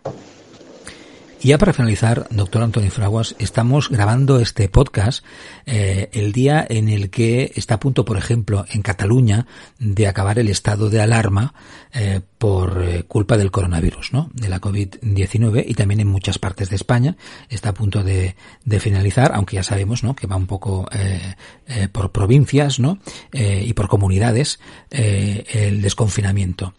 Y 1.43 1.49
ya 1.49 1.58
para 1.58 1.73
finalizar, 1.73 2.25
doctor 2.29 2.63
Antonio 2.63 2.89
Fraguas, 2.89 3.36
estamos 3.38 3.89
grabando 3.89 4.39
este 4.39 4.69
podcast 4.69 5.25
eh, 5.65 6.10
el 6.13 6.32
día 6.32 6.65
en 6.69 6.88
el 6.88 7.10
que 7.10 7.51
está 7.56 7.75
a 7.75 7.79
punto, 7.82 8.06
por 8.06 8.17
ejemplo, 8.17 8.65
en 8.71 8.82
Cataluña, 8.82 9.45
de 9.77 10.08
acabar 10.08 10.39
el 10.39 10.47
estado 10.47 10.89
de 10.89 11.01
alarma 11.01 11.53
eh, 11.93 12.21
por 12.43 12.84
eh, 12.84 13.03
culpa 13.03 13.38
del 13.38 13.51
coronavirus, 13.51 14.12
¿no? 14.12 14.29
De 14.34 14.49
la 14.49 14.60
COVID-19 14.60 15.63
y 15.65 15.73
también 15.75 15.99
en 15.99 16.08
muchas 16.08 16.39
partes 16.39 16.69
de 16.69 16.75
España 16.75 17.15
está 17.49 17.69
a 17.69 17.73
punto 17.73 18.03
de, 18.03 18.36
de 18.65 18.79
finalizar, 18.82 19.32
aunque 19.34 19.56
ya 19.56 19.63
sabemos, 19.63 20.03
¿no? 20.03 20.15
Que 20.15 20.27
va 20.27 20.36
un 20.36 20.47
poco 20.47 20.88
eh, 20.91 21.36
eh, 21.67 21.88
por 21.89 22.12
provincias, 22.12 22.79
¿no? 22.79 22.99
Eh, 23.32 23.63
y 23.65 23.71
por 23.71 23.88
comunidades 23.88 24.60
el 24.89 25.82
desconfinamiento. 25.82 26.73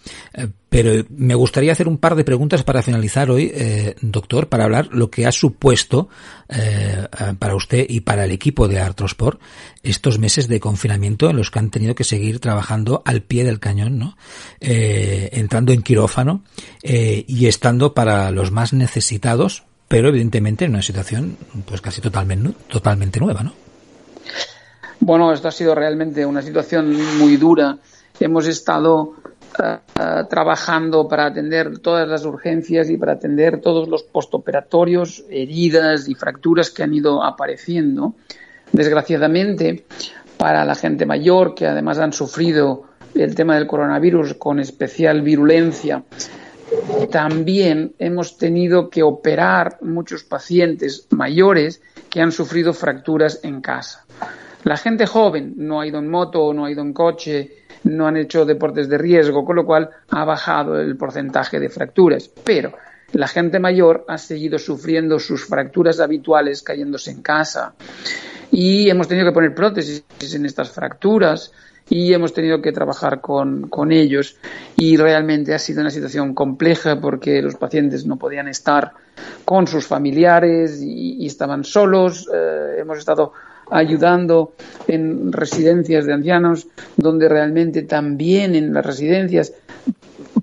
pero 0.69 1.05
me 1.09 1.35
gustaría 1.35 1.73
hacer 1.73 1.89
un 1.89 1.99
par 1.99 2.15
de 2.15 2.25
preguntas 2.25 2.63
para 2.63 2.83
finalizar 2.83 3.31
hoy, 3.31 3.53
doctor, 4.03 4.49
para 4.55 4.67
hablar 4.67 4.91
lo 4.93 5.11
que 5.11 5.27
ha 5.27 5.33
supuesto 5.33 6.09
eh, 6.49 7.09
para 7.41 7.57
usted 7.57 7.87
y 7.89 8.03
para 8.03 8.25
el 8.25 8.31
equipo 8.31 8.69
de 8.69 8.79
Artrosport 8.79 9.41
estos 9.83 10.21
meses 10.21 10.47
de 10.47 10.61
confinamiento 10.61 11.29
en 11.29 11.37
los 11.37 11.51
que 11.51 11.59
han 11.59 11.71
tenido 11.71 11.97
que 11.97 12.05
seguir 12.05 12.39
trabajando 12.39 13.03
al 13.05 13.23
pie 13.23 13.43
del 13.43 13.59
cañón, 13.59 13.99
¿no? 13.99 14.17
Eh, 14.61 15.29
entrando 15.33 15.73
en 15.73 15.83
quirófano 15.83 16.45
eh, 16.85 17.25
y 17.27 17.49
estando 17.49 17.95
para 17.95 18.31
los 18.31 18.53
más 18.53 18.73
necesitados, 18.73 19.65
pero 19.89 20.11
evidentemente 20.11 20.67
en 20.67 20.71
una 20.71 20.83
situación 20.83 21.37
pues 21.67 21.81
casi 21.81 22.01
totalmente, 22.01 22.53
totalmente 22.69 23.19
nueva, 23.19 23.43
¿no? 23.43 23.55
Bueno, 25.01 25.33
esto 25.33 25.49
ha 25.49 25.51
sido 25.51 25.75
realmente 25.75 26.25
una 26.25 26.43
situación 26.43 26.97
muy 27.19 27.39
dura. 27.39 27.79
Hemos 28.21 28.47
estado 28.47 29.15
trabajando 30.29 31.09
para 31.09 31.27
atender 31.27 31.79
todas 31.79 32.09
las 32.09 32.25
urgencias 32.25 32.91
y 32.91 32.97
para 32.97 33.13
atender 33.13 33.61
todos 33.61 33.89
los 33.89 34.03
postoperatorios, 34.03 35.25
heridas 35.31 36.09
y 36.09 36.15
fracturas 36.15 36.71
que 36.71 36.83
han 36.83 36.95
ido 36.95 37.23
apareciendo. 37.23 38.15
Desgraciadamente, 38.73 39.85
para 40.37 40.65
la 40.65 40.75
gente 40.75 41.07
mayor 41.07 41.55
que 41.55 41.67
además 41.67 41.99
han 41.99 42.13
sufrido 42.13 42.85
el 43.15 43.35
tema 43.35 43.55
del 43.55 43.69
coronavirus 43.69 44.35
con 44.35 44.59
especial 44.59 45.23
virulencia, 45.23 46.03
también 47.11 47.95
hemos 47.99 48.37
tenido 48.37 48.91
que 48.91 49.03
operar 49.03 49.79
muchos 49.83 50.25
pacientes 50.25 51.07
mayores 51.11 51.81
que 52.11 52.21
han 52.21 52.33
sufrido 52.33 52.73
fracturas 52.73 53.41
en 53.45 53.61
casa. 53.61 54.05
La 54.65 54.77
gente 54.77 55.07
joven 55.07 55.55
no 55.57 55.81
ha 55.81 55.87
ido 55.87 55.99
en 55.99 56.09
moto, 56.09 56.53
no 56.53 56.65
ha 56.65 56.71
ido 56.71 56.83
en 56.83 56.93
coche, 56.93 57.64
no 57.85 58.07
han 58.07 58.17
hecho 58.17 58.45
deportes 58.45 58.89
de 58.89 58.99
riesgo, 58.99 59.45
con 59.45 59.57
lo 59.57 59.65
cual 59.65 59.91
ha 60.11 60.25
bajado 60.25 60.81
el 60.81 60.97
porcentaje 60.97 61.61
de 61.61 61.69
fracturas. 61.69 62.29
Pero 62.29 62.73
la 63.13 63.29
gente 63.29 63.59
mayor 63.59 64.05
ha 64.09 64.19
seguido 64.19 64.59
sufriendo 64.59 65.19
sus 65.19 65.47
fracturas 65.47 66.01
habituales 66.01 66.63
cayéndose 66.63 67.13
en 67.13 67.23
casa 67.23 67.75
y 68.51 68.89
hemos 68.89 69.09
tenido 69.09 69.27
que 69.27 69.33
poner 69.33 69.55
prótesis 69.55 70.05
en 70.35 70.47
estas 70.47 70.71
fracturas 70.71 71.53
y 71.89 72.13
hemos 72.13 72.33
tenido 72.33 72.63
que 72.63 72.73
trabajar 72.73 73.21
con, 73.21 73.69
con, 73.69 73.93
ellos 73.93 74.37
y 74.77 74.97
realmente 74.97 75.55
ha 75.55 75.59
sido 75.59 75.83
una 75.83 75.91
situación 75.91 76.35
compleja 76.35 76.99
porque 76.99 77.43
los 77.43 77.57
pacientes 77.57 78.07
no 78.07 78.17
podían 78.17 78.49
estar 78.49 78.93
con 79.45 79.67
sus 79.67 79.87
familiares 79.87 80.81
y, 80.83 81.27
estaban 81.27 81.65
solos. 81.65 82.29
Eh, 82.33 82.77
hemos 82.79 82.99
estado 82.99 83.33
ayudando 83.71 84.55
en 84.87 85.33
residencias 85.33 86.07
de 86.07 86.13
ancianos, 86.13 86.67
donde 86.97 87.29
realmente 87.29 87.83
también 87.83 88.55
en 88.55 88.73
las 88.73 88.85
residencias 88.85 89.53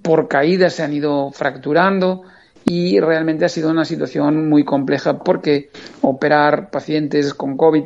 por 0.01 0.27
caídas 0.27 0.73
se 0.73 0.83
han 0.83 0.93
ido 0.93 1.31
fracturando 1.31 2.23
y 2.65 2.99
realmente 2.99 3.45
ha 3.45 3.49
sido 3.49 3.69
una 3.69 3.85
situación 3.85 4.49
muy 4.49 4.63
compleja 4.63 5.19
porque 5.19 5.69
operar 6.01 6.69
pacientes 6.69 7.33
con 7.33 7.57
COVID, 7.57 7.83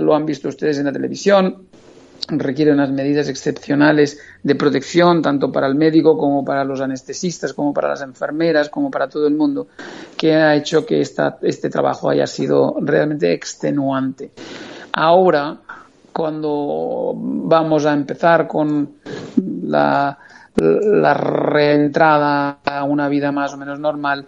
lo 0.00 0.14
han 0.14 0.26
visto 0.26 0.48
ustedes 0.48 0.78
en 0.78 0.86
la 0.86 0.92
televisión, 0.92 1.65
requiere 2.28 2.72
unas 2.72 2.90
medidas 2.90 3.28
excepcionales 3.28 4.18
de 4.42 4.54
protección, 4.54 5.22
tanto 5.22 5.52
para 5.52 5.66
el 5.66 5.74
médico 5.74 6.18
como 6.18 6.44
para 6.44 6.64
los 6.64 6.80
anestesistas, 6.80 7.52
como 7.52 7.72
para 7.72 7.88
las 7.88 8.02
enfermeras, 8.02 8.68
como 8.68 8.90
para 8.90 9.08
todo 9.08 9.26
el 9.26 9.34
mundo, 9.34 9.68
que 10.16 10.34
ha 10.34 10.54
hecho 10.54 10.84
que 10.84 11.00
esta, 11.00 11.38
este 11.42 11.70
trabajo 11.70 12.10
haya 12.10 12.26
sido 12.26 12.76
realmente 12.80 13.32
extenuante. 13.32 14.30
Ahora, 14.92 15.56
cuando 16.12 17.12
vamos 17.14 17.86
a 17.86 17.92
empezar 17.92 18.48
con 18.48 18.94
la, 19.62 20.18
la 20.56 21.14
reentrada 21.14 22.58
a 22.64 22.84
una 22.84 23.08
vida 23.08 23.30
más 23.30 23.52
o 23.54 23.56
menos 23.56 23.78
normal, 23.78 24.26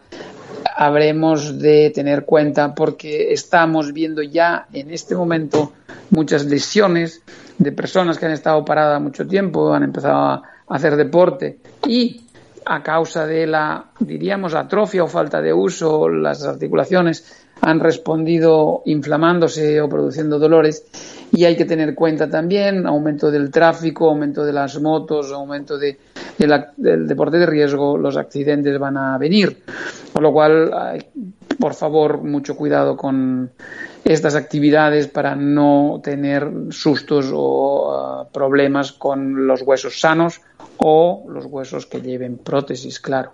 habremos 0.77 1.59
de 1.59 1.91
tener 1.91 2.25
cuenta 2.25 2.75
porque 2.75 3.33
estamos 3.33 3.93
viendo 3.93 4.23
ya 4.23 4.67
en 4.73 4.91
este 4.91 5.17
momento 5.17 5.73
muchas 6.11 6.45
lesiones 6.47 7.23
de 7.59 7.73
personas 7.73 8.19
que 8.19 8.27
han 8.27 8.33
estado 8.33 8.65
paradas 8.65 9.01
mucho 9.01 9.27
tiempo, 9.27 9.73
han 9.73 9.83
empezado 9.83 10.17
a 10.17 10.43
hacer 10.69 10.97
deporte 10.97 11.59
y 11.87 12.23
a 12.65 12.83
causa 12.83 13.27
de 13.27 13.47
la, 13.47 13.87
diríamos, 13.99 14.55
atrofia 14.55 15.05
o 15.05 15.09
falta 15.09 15.41
de 15.41 15.53
uso, 15.53 16.09
las 16.09 16.45
articulaciones 16.45 17.47
han 17.61 17.81
respondido 17.81 18.83
inflamándose 18.85 19.81
o 19.81 19.89
produciendo 19.89 20.39
dolores 20.39 20.85
y 21.33 21.45
hay 21.45 21.57
que 21.57 21.65
tener 21.65 21.95
cuenta 21.95 22.29
también 22.29 22.87
aumento 22.87 23.31
del 23.31 23.51
tráfico, 23.51 24.09
aumento 24.09 24.45
de 24.45 24.53
las 24.53 24.81
motos, 24.81 25.33
aumento 25.33 25.79
de, 25.79 25.99
del 26.77 27.09
deporte 27.09 27.39
de 27.39 27.47
riesgo, 27.47 27.99
los 27.99 28.17
accidentes 28.17 28.79
van 28.79 28.97
a 28.97 29.19
venir. 29.19 29.63
Con 30.13 30.23
lo 30.23 30.33
cual, 30.33 30.71
por 31.59 31.75
favor, 31.75 32.23
mucho 32.23 32.57
cuidado 32.57 32.97
con 32.97 33.51
estas 34.09 34.35
actividades 34.35 35.07
para 35.07 35.37
no 35.37 36.01
tener 36.03 36.51
sustos 36.71 37.31
o 37.33 37.93
ah, 37.93 38.29
problemas 38.33 38.93
con 38.93 39.47
los 39.47 39.61
huesos 39.63 40.01
sanos 40.01 40.41
o 40.79 41.27
los 41.29 41.45
huesos 41.45 41.85
que 41.85 42.01
lleven 42.01 42.39
prótesis, 42.39 43.01
claro. 43.01 43.33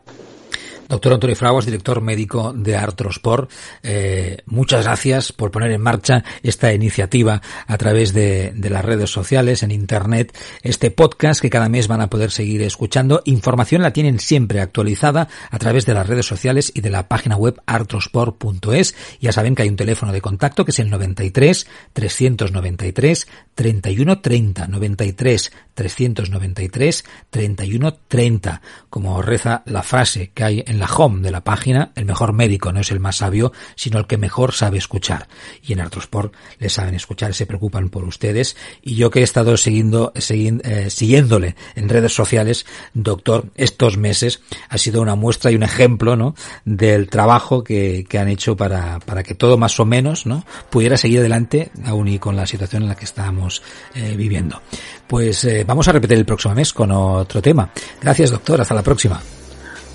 Doctor 0.89 1.15
Antonio 1.15 1.37
Fraguas, 1.37 1.65
director 1.65 2.01
médico 2.01 2.53
de 2.53 2.77
Artrosport, 2.77 3.51
eh, 3.83 4.39
muchas 4.47 4.85
gracias 4.85 5.33
por 5.33 5.51
poner 5.51 5.71
en 5.73 5.81
marcha 5.81 6.25
esta 6.43 6.73
iniciativa 6.73 7.41
a 7.67 7.79
través 7.79 8.13
de, 8.13 8.53
las 8.55 8.85
redes 8.85 9.11
sociales, 9.11 9.63
en 9.63 9.71
Internet, 9.71 10.37
este 10.63 10.91
podcast 10.91 11.41
que 11.41 11.51
cada 11.51 11.69
mes 11.69 11.89
van 11.89 12.01
a 12.01 12.11
poder 12.11 12.31
seguir 12.31 12.63
escuchando. 12.63 13.23
Información 13.25 13.83
la 13.83 13.93
tienen 13.93 14.19
siempre 14.19 14.61
actualizada 14.61 15.29
a 15.51 15.59
través 15.59 15.87
de 15.87 15.95
las 15.95 16.07
redes 16.07 16.27
sociales 16.27 16.73
y 16.75 16.81
de 16.81 16.91
la 16.91 17.09
página 17.09 17.37
web 17.37 17.61
artrosport.es. 17.67 18.95
Ya 19.21 19.33
saben 19.33 19.55
que 19.55 19.63
hay 19.63 19.69
un 19.69 19.77
teléfono 19.77 20.13
de 20.13 20.21
contacto 20.21 20.65
que 20.65 20.71
es 20.71 20.79
el 20.79 20.91
93 20.91 21.67
393 21.93 23.27
3130 23.55 24.67
93 24.67 25.53
393 25.75 27.05
3130 27.31 28.63
como 28.91 29.23
reza 29.23 29.63
la 29.67 29.83
frase 29.83 30.31
que 30.35 30.45
hay 30.45 30.65
en 30.67 30.74
la 30.79 30.87
home 30.87 31.23
de 31.23 31.31
la 31.31 31.43
página, 31.43 31.93
el 31.95 32.05
mejor 32.05 32.33
médico 32.33 32.73
no 32.73 32.81
es 32.81 32.91
el 32.91 33.01
más 33.01 33.17
sabio, 33.17 33.53
sino 33.77 33.99
el 33.99 34.07
que 34.07 34.17
mejor 34.17 34.53
sabe 34.53 34.79
escuchar. 34.79 35.29
Y 35.63 35.73
en 35.73 35.81
Artrosport 35.81 36.35
les 36.59 36.73
saben 36.73 36.95
escuchar, 36.95 37.35
se 37.35 37.47
preocupan 37.47 37.89
por 37.89 38.05
ustedes. 38.05 38.57
Y 38.83 38.97
yo 38.97 39.11
que 39.11 39.21
he 39.21 39.23
estado 39.23 39.57
siguiendo, 39.57 40.13
eh, 40.15 40.91
siguiéndole 40.91 41.57
en 41.75 41.89
redes 41.89 42.15
sociales, 42.15 42.67
doctor, 42.93 43.47
estos 43.55 43.97
meses 43.97 44.43
ha 44.69 44.79
sido 44.79 45.03
una 45.03 45.15
muestra 45.15 45.51
y 45.51 45.57
un 45.57 45.63
ejemplo, 45.63 46.17
¿no? 46.17 46.35
Del 46.65 47.09
trabajo 47.09 47.65
que, 47.65 48.05
que 48.09 48.19
han 48.19 48.29
hecho 48.29 48.57
para, 48.57 49.01
para 49.01 49.23
que 49.23 49.35
todo 49.35 49.59
más 49.59 49.79
o 49.81 49.85
menos, 49.85 50.27
¿no? 50.27 50.45
Pudiera 50.71 50.97
seguir 50.97 51.21
adelante, 51.21 51.71
aún 51.85 52.09
y 52.09 52.19
con 52.19 52.37
la 52.37 52.47
situación 52.47 52.83
en 52.83 52.89
la 52.89 52.97
que 52.97 53.05
estamos 53.05 53.63
eh, 53.95 54.15
viviendo. 54.17 54.61
Pues 55.07 55.45
eh, 55.45 55.65
vamos 55.67 55.89
a 55.89 55.93
repetir 55.93 56.19
el 56.19 56.25
próximo 56.25 56.55
mes 56.55 56.73
con 56.73 56.91
otro 56.91 57.43
tema. 57.43 57.71
Gracias, 58.01 58.31
doctor. 58.31 58.61
Hasta 58.61 58.75
la 58.75 58.83
próxima. 58.83 59.21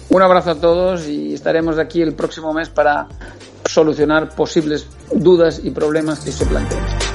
Un 0.10 0.22
abrazo 0.24 0.52
a 0.52 0.56
todos 0.56 1.08
y 1.08 1.34
estaremos 1.34 1.78
aquí 1.78 2.02
el 2.02 2.13
próximo 2.13 2.52
mes 2.52 2.69
para 2.69 3.08
solucionar 3.65 4.30
posibles 4.36 4.88
dudas 5.13 5.62
y 5.63 5.69
problemas 5.69 6.22
que 6.22 6.32
se 6.32 6.45
planteen. 6.45 7.09